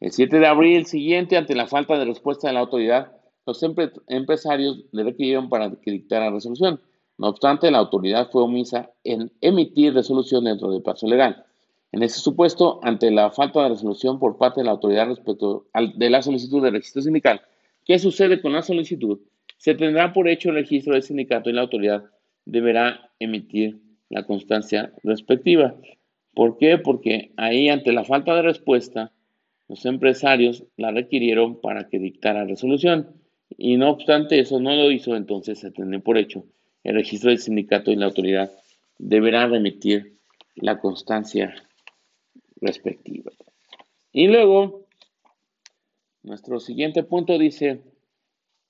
El 0.00 0.12
7 0.12 0.38
de 0.38 0.46
abril 0.46 0.86
siguiente, 0.86 1.36
ante 1.36 1.54
la 1.54 1.66
falta 1.66 1.98
de 1.98 2.04
respuesta 2.04 2.48
de 2.48 2.54
la 2.54 2.60
autoridad, 2.60 3.12
los 3.46 3.62
empresarios 4.08 4.84
le 4.92 5.04
requirieron 5.04 5.48
para 5.48 5.70
que 5.70 5.90
dictara 5.90 6.30
resolución. 6.30 6.80
No 7.16 7.28
obstante, 7.28 7.70
la 7.70 7.78
autoridad 7.78 8.30
fue 8.30 8.42
omisa 8.42 8.90
en 9.04 9.30
emitir 9.40 9.94
resolución 9.94 10.44
dentro 10.44 10.70
del 10.70 10.82
plazo 10.82 11.06
legal. 11.06 11.44
En 11.92 12.02
ese 12.02 12.18
supuesto, 12.18 12.80
ante 12.82 13.10
la 13.10 13.30
falta 13.30 13.62
de 13.62 13.68
resolución 13.68 14.18
por 14.18 14.36
parte 14.36 14.60
de 14.60 14.64
la 14.64 14.72
autoridad 14.72 15.06
respecto 15.06 15.66
de 15.94 16.10
la 16.10 16.22
solicitud 16.22 16.60
de 16.60 16.72
registro 16.72 17.02
sindical, 17.02 17.42
¿qué 17.84 17.98
sucede 18.00 18.40
con 18.42 18.52
la 18.52 18.62
solicitud? 18.62 19.20
Se 19.58 19.74
tendrá 19.74 20.12
por 20.12 20.28
hecho 20.28 20.48
el 20.48 20.56
registro 20.56 20.94
del 20.94 21.04
sindicato 21.04 21.50
y 21.50 21.52
la 21.52 21.62
autoridad 21.62 22.04
deberá 22.44 23.10
emitir 23.20 23.80
la 24.10 24.24
constancia 24.24 24.92
respectiva. 25.04 25.76
¿Por 26.34 26.58
qué? 26.58 26.78
Porque 26.78 27.32
ahí, 27.36 27.68
ante 27.68 27.92
la 27.92 28.04
falta 28.04 28.34
de 28.34 28.42
respuesta, 28.42 29.12
los 29.68 29.86
empresarios 29.86 30.64
la 30.76 30.90
requirieron 30.90 31.60
para 31.60 31.88
que 31.88 31.98
dictara 31.98 32.44
resolución 32.44 33.14
y 33.56 33.76
no 33.76 33.90
obstante 33.90 34.38
eso 34.40 34.60
no 34.60 34.74
lo 34.74 34.90
hizo, 34.90 35.16
entonces 35.16 35.58
se 35.58 35.70
tendrá 35.70 36.00
por 36.00 36.18
hecho 36.18 36.44
el 36.82 36.96
registro 36.96 37.30
del 37.30 37.38
sindicato 37.38 37.90
y 37.90 37.96
la 37.96 38.06
autoridad 38.06 38.52
deberán 38.98 39.50
remitir 39.50 40.18
la 40.54 40.78
constancia 40.78 41.54
respectiva. 42.60 43.32
Y 44.12 44.28
luego, 44.28 44.86
nuestro 46.22 46.60
siguiente 46.60 47.02
punto 47.02 47.38
dice, 47.38 47.82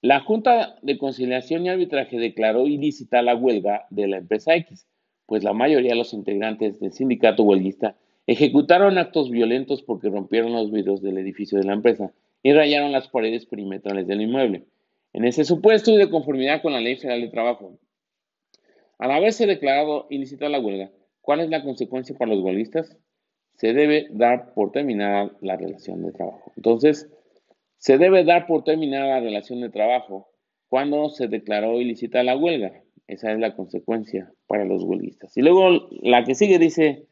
la 0.01 0.21
Junta 0.21 0.79
de 0.83 0.99
Conciliación 0.99 1.67
y 1.67 1.71
Arbitraje 1.71 2.19
declaró 2.19 2.67
ilícita 2.67 3.23
la 3.23 3.35
huelga 3.35 3.87
de 3.91 4.07
la 4.07 4.19
empresa 4.19 4.55
X, 4.55 4.87
pues 5.27 5.45
la 5.45 5.53
mayoría 5.53 5.91
de 5.91 5.99
los 5.99 6.13
integrantes 6.13 6.79
del 6.81 6.93
sindicato 6.93 7.43
huelguista 7.43 7.97
ejecutaron 8.27 8.99
actos 8.99 9.31
violentos 9.31 9.83
porque 9.83 10.09
rompieron 10.09 10.53
los 10.53 10.71
vidrios 10.71 11.03
del 11.03 11.19
edificio 11.19 11.59
de 11.59 11.65
la 11.65 11.75
empresa 11.75 12.13
y 12.43 12.53
rayaron 12.53 12.93
las 12.93 13.09
paredes 13.09 13.47
perimetrales 13.47 14.07
del 14.07 14.23
inmueble. 14.23 14.65
En 15.13 15.25
ese 15.25 15.45
supuesto 15.45 15.93
y 15.93 15.97
de 15.97 16.11
conformidad 16.11 16.63
con 16.63 16.73
la 16.73 16.81
Ley 16.81 16.97
Federal 16.97 17.21
de 17.21 17.29
Trabajo, 17.29 17.79
al 18.99 19.11
haberse 19.11 19.47
declarado 19.47 20.07
ilícita 20.11 20.49
la 20.49 20.61
huelga, 20.61 20.91
¿cuál 21.21 21.41
es 21.41 21.51
la 21.51 21.63
consecuencia 21.63 22.17
para 22.17 22.35
los 22.35 22.43
huelguistas? 22.43 22.97
Se 23.55 23.73
debe 23.73 24.09
dar 24.11 24.53
por 24.55 24.73
terminada 24.73 25.31
la 25.41 25.57
relación 25.57 26.03
de 26.03 26.13
trabajo. 26.13 26.53
Entonces, 26.57 27.09
se 27.77 27.99
debe 27.99 28.25
dar 28.25 28.47
por 28.47 28.65
terminada 28.65 29.07
la 29.07 29.21
relación 29.21 29.61
de 29.61 29.71
trabajo 29.71 30.29
cuando 30.69 31.09
se 31.11 31.29
declaró 31.29 31.81
ilícita 31.81 32.23
la 32.23 32.37
huelga. 32.37 32.83
Esa 33.07 33.33
es 33.33 33.39
la 33.39 33.55
consecuencia 33.55 34.33
para 34.47 34.65
los 34.65 34.83
huelguistas. 34.83 35.37
Y 35.37 35.43
luego 35.43 35.89
la 36.03 36.25
que 36.25 36.35
sigue 36.35 36.59
dice, 36.59 37.07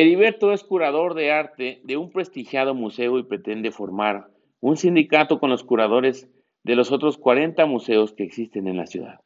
Heriberto 0.00 0.52
es 0.52 0.62
curador 0.62 1.14
de 1.14 1.32
arte 1.32 1.80
de 1.82 1.96
un 1.96 2.12
prestigiado 2.12 2.72
museo 2.72 3.18
y 3.18 3.24
pretende 3.24 3.72
formar 3.72 4.28
un 4.60 4.76
sindicato 4.76 5.40
con 5.40 5.50
los 5.50 5.64
curadores 5.64 6.28
de 6.62 6.76
los 6.76 6.92
otros 6.92 7.18
40 7.18 7.66
museos 7.66 8.12
que 8.12 8.22
existen 8.22 8.68
en 8.68 8.76
la 8.76 8.86
ciudad, 8.86 9.18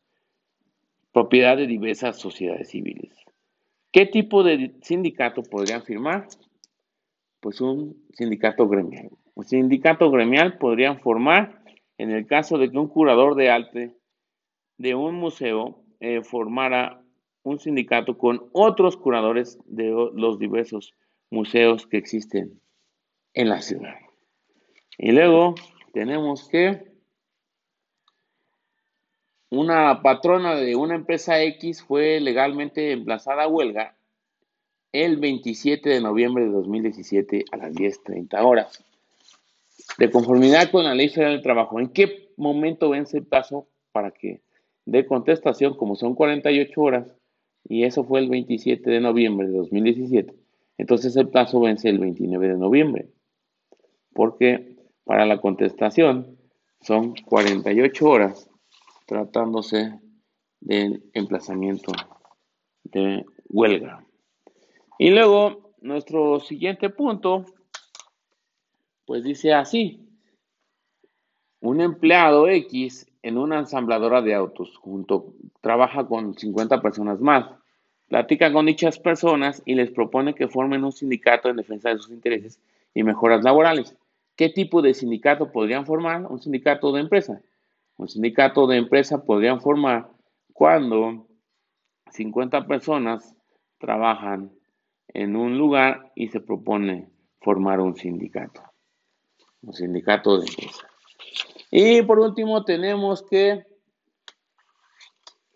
propiedad 1.13 1.59
de 1.59 1.67
diversas 1.67 2.19
sociedades 2.19 2.71
civiles. 2.71 3.15
¿Qué 3.91 4.07
tipo 4.07 4.43
de 4.43 4.73
sindicato 4.81 5.43
podrían 5.43 5.83
firmar? 5.83 6.27
Pues 7.41 7.61
un 7.61 8.07
sindicato 8.15 8.67
gremial. 8.67 9.11
Un 9.35 9.45
sindicato 9.45 10.11
gremial 10.11 10.57
podrían 10.57 11.01
formar 11.01 11.63
en 11.99 12.13
el 12.13 12.27
caso 12.27 12.57
de 12.57 12.71
que 12.71 12.79
un 12.79 12.89
curador 12.89 13.35
de 13.35 13.51
arte 13.51 13.95
de 14.79 14.95
un 14.95 15.17
museo 15.17 15.85
eh, 16.01 16.23
formara 16.23 17.02
un 17.43 17.59
sindicato 17.59 18.17
con 18.17 18.49
otros 18.53 18.97
curadores 18.97 19.59
de 19.67 19.91
los 20.15 20.39
diversos 20.39 20.95
museos 21.31 21.87
que 21.87 21.97
existen 21.97 22.61
en 23.35 23.49
la 23.49 23.63
ciudad. 23.63 23.95
Y 24.99 25.13
luego 25.13 25.55
tenemos 25.93 26.49
que 26.49 26.93
una 29.51 30.01
patrona 30.03 30.55
de 30.55 30.77
una 30.77 30.95
empresa 30.95 31.43
X 31.43 31.83
fue 31.83 32.21
legalmente 32.21 32.93
emplazada 32.93 33.45
a 33.45 33.49
huelga 33.49 33.97
el 34.93 35.17
27 35.17 35.89
de 35.89 36.01
noviembre 36.01 36.45
de 36.45 36.51
2017 36.51 37.45
a 37.51 37.57
las 37.57 37.73
10.30 37.73 38.43
horas. 38.45 38.85
De 39.99 40.11
conformidad 40.11 40.71
con 40.71 40.85
la 40.85 40.95
Ley 40.95 41.09
Federal 41.09 41.35
del 41.35 41.43
Trabajo, 41.43 41.81
¿en 41.81 41.89
qué 41.89 42.31
momento 42.37 42.91
vence 42.91 43.19
el 43.19 43.27
plazo 43.27 43.67
para 43.91 44.11
que 44.11 44.41
dé 44.85 45.07
contestación? 45.07 45.77
Como 45.77 45.97
son 45.97 46.15
48 46.15 46.81
horas, 46.81 47.15
y 47.73 47.85
eso 47.85 48.05
fue 48.05 48.21
el 48.21 48.29
27 48.29 48.91
de 48.91 49.01
noviembre 49.01 49.47
de 49.49 49.57
2017, 49.57 50.35
entonces 50.77 51.17
el 51.17 51.31
plazo 51.31 51.59
vence 51.59 51.89
el 51.89 51.99
29 51.99 52.49
de 52.49 52.59
noviembre, 52.59 53.09
porque 54.13 54.77
para 55.05 55.25
la 55.25 55.41
contestación 55.41 56.37
son 56.83 57.15
48 57.15 58.07
horas 58.07 58.51
tratándose 59.07 59.99
del 60.61 61.03
emplazamiento 61.15 61.93
de 62.85 63.25
huelga. 63.49 64.05
Y 64.99 65.09
luego, 65.09 65.73
nuestro 65.81 66.41
siguiente 66.41 66.91
punto, 66.91 67.47
pues 69.07 69.25
dice 69.25 69.55
así, 69.55 70.11
un 71.61 71.81
empleado 71.81 72.49
X 72.49 73.07
en 73.23 73.39
una 73.39 73.61
ensambladora 73.61 74.21
de 74.21 74.35
autos, 74.35 74.77
junto, 74.77 75.33
trabaja 75.63 76.07
con 76.07 76.35
50 76.35 76.83
personas 76.83 77.19
más, 77.19 77.62
platica 78.13 78.53
con 78.53 78.67
dichas 78.67 78.99
personas 78.99 79.63
y 79.65 79.75
les 79.75 79.91
propone 79.91 80.35
que 80.35 80.47
formen 80.47 80.85
un 80.85 80.93
sindicato 80.93 81.49
en 81.49 81.57
defensa 81.57 81.89
de 81.89 81.97
sus 81.97 82.11
intereses 82.11 82.61
y 82.93 83.05
mejoras 83.05 83.43
laborales. 83.43 83.97
¿Qué 84.37 84.51
tipo 84.51 84.83
de 84.83 84.93
sindicato 84.93 85.51
podrían 85.51 85.87
formar? 85.87 86.27
Un 86.31 86.39
sindicato 86.39 86.93
de 86.93 87.01
empresa. 87.01 87.41
Un 87.97 88.11
sindicato 88.11 88.67
de 88.67 88.77
empresa 88.77 89.25
podrían 89.25 89.63
formar 89.63 90.11
cuando 90.53 91.27
50 92.11 92.67
personas 92.67 93.35
trabajan 93.79 94.53
en 95.09 95.35
un 95.35 95.57
lugar 95.57 96.13
y 96.15 96.29
se 96.29 96.41
propone 96.41 97.09
formar 97.41 97.81
un 97.81 97.97
sindicato. 97.97 98.61
Un 99.63 99.73
sindicato 99.73 100.39
de 100.39 100.49
empresa. 100.49 100.87
Y 101.71 102.03
por 102.03 102.19
último 102.19 102.63
tenemos 102.63 103.23
que 103.23 103.72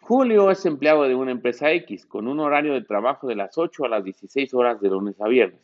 Julio 0.09 0.53
es 0.53 0.65
empleado 0.65 1.03
de 1.03 1.17
una 1.17 1.33
empresa 1.33 1.73
X 1.73 2.07
con 2.07 2.29
un 2.29 2.39
horario 2.39 2.75
de 2.75 2.83
trabajo 2.83 3.27
de 3.27 3.35
las 3.35 3.59
8 3.59 3.87
a 3.87 3.89
las 3.89 4.05
16 4.05 4.55
horas 4.55 4.81
de 4.81 4.89
lunes 4.89 5.21
a 5.21 5.27
viernes. 5.27 5.59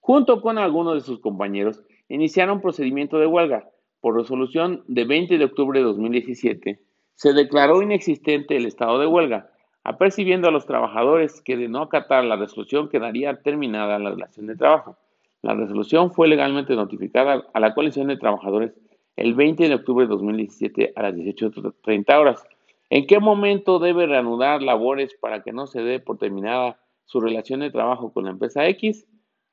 Junto 0.00 0.40
con 0.40 0.58
algunos 0.58 0.94
de 0.94 1.00
sus 1.02 1.20
compañeros, 1.20 1.80
iniciaron 2.08 2.60
procedimiento 2.60 3.20
de 3.20 3.28
huelga. 3.28 3.70
Por 4.00 4.16
resolución 4.16 4.82
de 4.88 5.04
20 5.04 5.38
de 5.38 5.44
octubre 5.44 5.78
de 5.78 5.84
2017, 5.84 6.80
se 7.14 7.32
declaró 7.34 7.82
inexistente 7.82 8.56
el 8.56 8.66
estado 8.66 8.98
de 8.98 9.06
huelga, 9.06 9.52
apercibiendo 9.84 10.48
a 10.48 10.50
los 10.50 10.66
trabajadores 10.66 11.40
que 11.40 11.56
de 11.56 11.68
no 11.68 11.82
acatar 11.82 12.24
la 12.24 12.34
resolución 12.34 12.88
quedaría 12.88 13.42
terminada 13.42 14.00
la 14.00 14.10
relación 14.10 14.48
de 14.48 14.56
trabajo. 14.56 14.96
La 15.40 15.54
resolución 15.54 16.10
fue 16.10 16.26
legalmente 16.26 16.74
notificada 16.74 17.46
a 17.54 17.60
la 17.60 17.74
coalición 17.74 18.08
de 18.08 18.16
trabajadores 18.16 18.72
el 19.14 19.34
20 19.34 19.68
de 19.68 19.74
octubre 19.76 20.04
de 20.04 20.10
2017 20.10 20.94
a 20.96 21.02
las 21.02 21.14
18.30 21.14 22.18
horas. 22.18 22.44
¿En 22.90 23.06
qué 23.06 23.18
momento 23.18 23.78
debe 23.78 24.06
reanudar 24.06 24.62
labores 24.62 25.14
para 25.14 25.42
que 25.42 25.52
no 25.52 25.66
se 25.66 25.82
dé 25.82 26.00
por 26.00 26.18
terminada 26.18 26.80
su 27.04 27.20
relación 27.20 27.60
de 27.60 27.70
trabajo 27.70 28.12
con 28.12 28.24
la 28.24 28.30
empresa 28.30 28.66
X? 28.68 29.06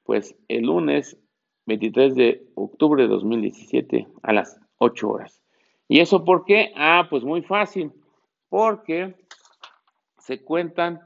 Pues 0.03 0.35
el 0.47 0.65
lunes 0.65 1.17
23 1.65 2.15
de 2.15 2.47
octubre 2.55 3.03
de 3.03 3.09
2017 3.09 4.07
a 4.23 4.33
las 4.33 4.59
8 4.77 5.09
horas. 5.09 5.41
¿Y 5.87 5.99
eso 5.99 6.23
por 6.23 6.45
qué? 6.45 6.71
Ah, 6.75 7.07
pues 7.09 7.23
muy 7.23 7.41
fácil, 7.41 7.91
porque 8.49 9.15
se 10.19 10.43
cuentan 10.43 11.01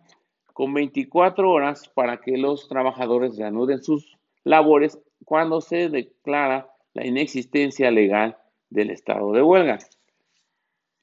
con 0.53 0.73
24 0.73 1.49
horas 1.49 1.89
para 1.89 2.21
que 2.21 2.38
los 2.38 2.67
trabajadores 2.67 3.38
reanuden 3.38 3.83
sus 3.83 4.17
labores 4.43 4.99
cuando 5.25 5.59
se 5.59 5.89
declara 5.89 6.69
la 6.93 7.05
inexistencia 7.05 7.91
legal 7.91 8.38
del 8.69 8.89
estado 8.91 9.31
de 9.33 9.41
huelga. 9.41 9.79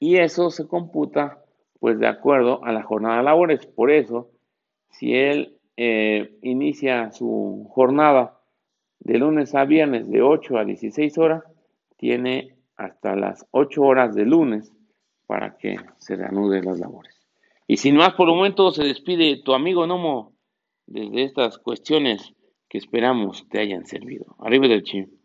Y 0.03 0.17
eso 0.17 0.49
se 0.49 0.67
computa 0.67 1.45
pues 1.79 1.97
de 1.97 2.07
acuerdo 2.07 2.61
a 2.65 2.73
la 2.73 2.83
jornada 2.83 3.19
de 3.19 3.23
labores. 3.23 3.65
Por 3.67 3.89
eso, 3.89 4.31
si 4.89 5.15
él 5.15 5.55
eh, 5.77 6.37
inicia 6.41 7.09
su 7.13 7.69
jornada 7.69 8.37
de 8.99 9.17
lunes 9.17 9.55
a 9.55 9.63
viernes 9.63 10.11
de 10.11 10.21
8 10.21 10.57
a 10.57 10.65
16 10.65 11.17
horas, 11.19 11.45
tiene 11.95 12.57
hasta 12.75 13.15
las 13.15 13.47
8 13.51 13.81
horas 13.81 14.13
de 14.13 14.25
lunes 14.25 14.73
para 15.25 15.55
que 15.55 15.77
se 15.99 16.17
reanuden 16.17 16.65
las 16.65 16.81
labores. 16.81 17.25
Y 17.65 17.77
sin 17.77 17.95
más 17.95 18.13
por 18.15 18.27
el 18.27 18.35
momento 18.35 18.71
se 18.71 18.83
despide 18.83 19.41
tu 19.41 19.53
amigo 19.53 19.87
Nomo 19.87 20.33
desde 20.85 21.23
estas 21.23 21.57
cuestiones 21.59 22.33
que 22.67 22.77
esperamos 22.77 23.47
te 23.47 23.61
hayan 23.61 23.85
servido. 23.85 24.35
Arriba 24.39 24.67
del 24.67 24.83
chip. 24.83 25.22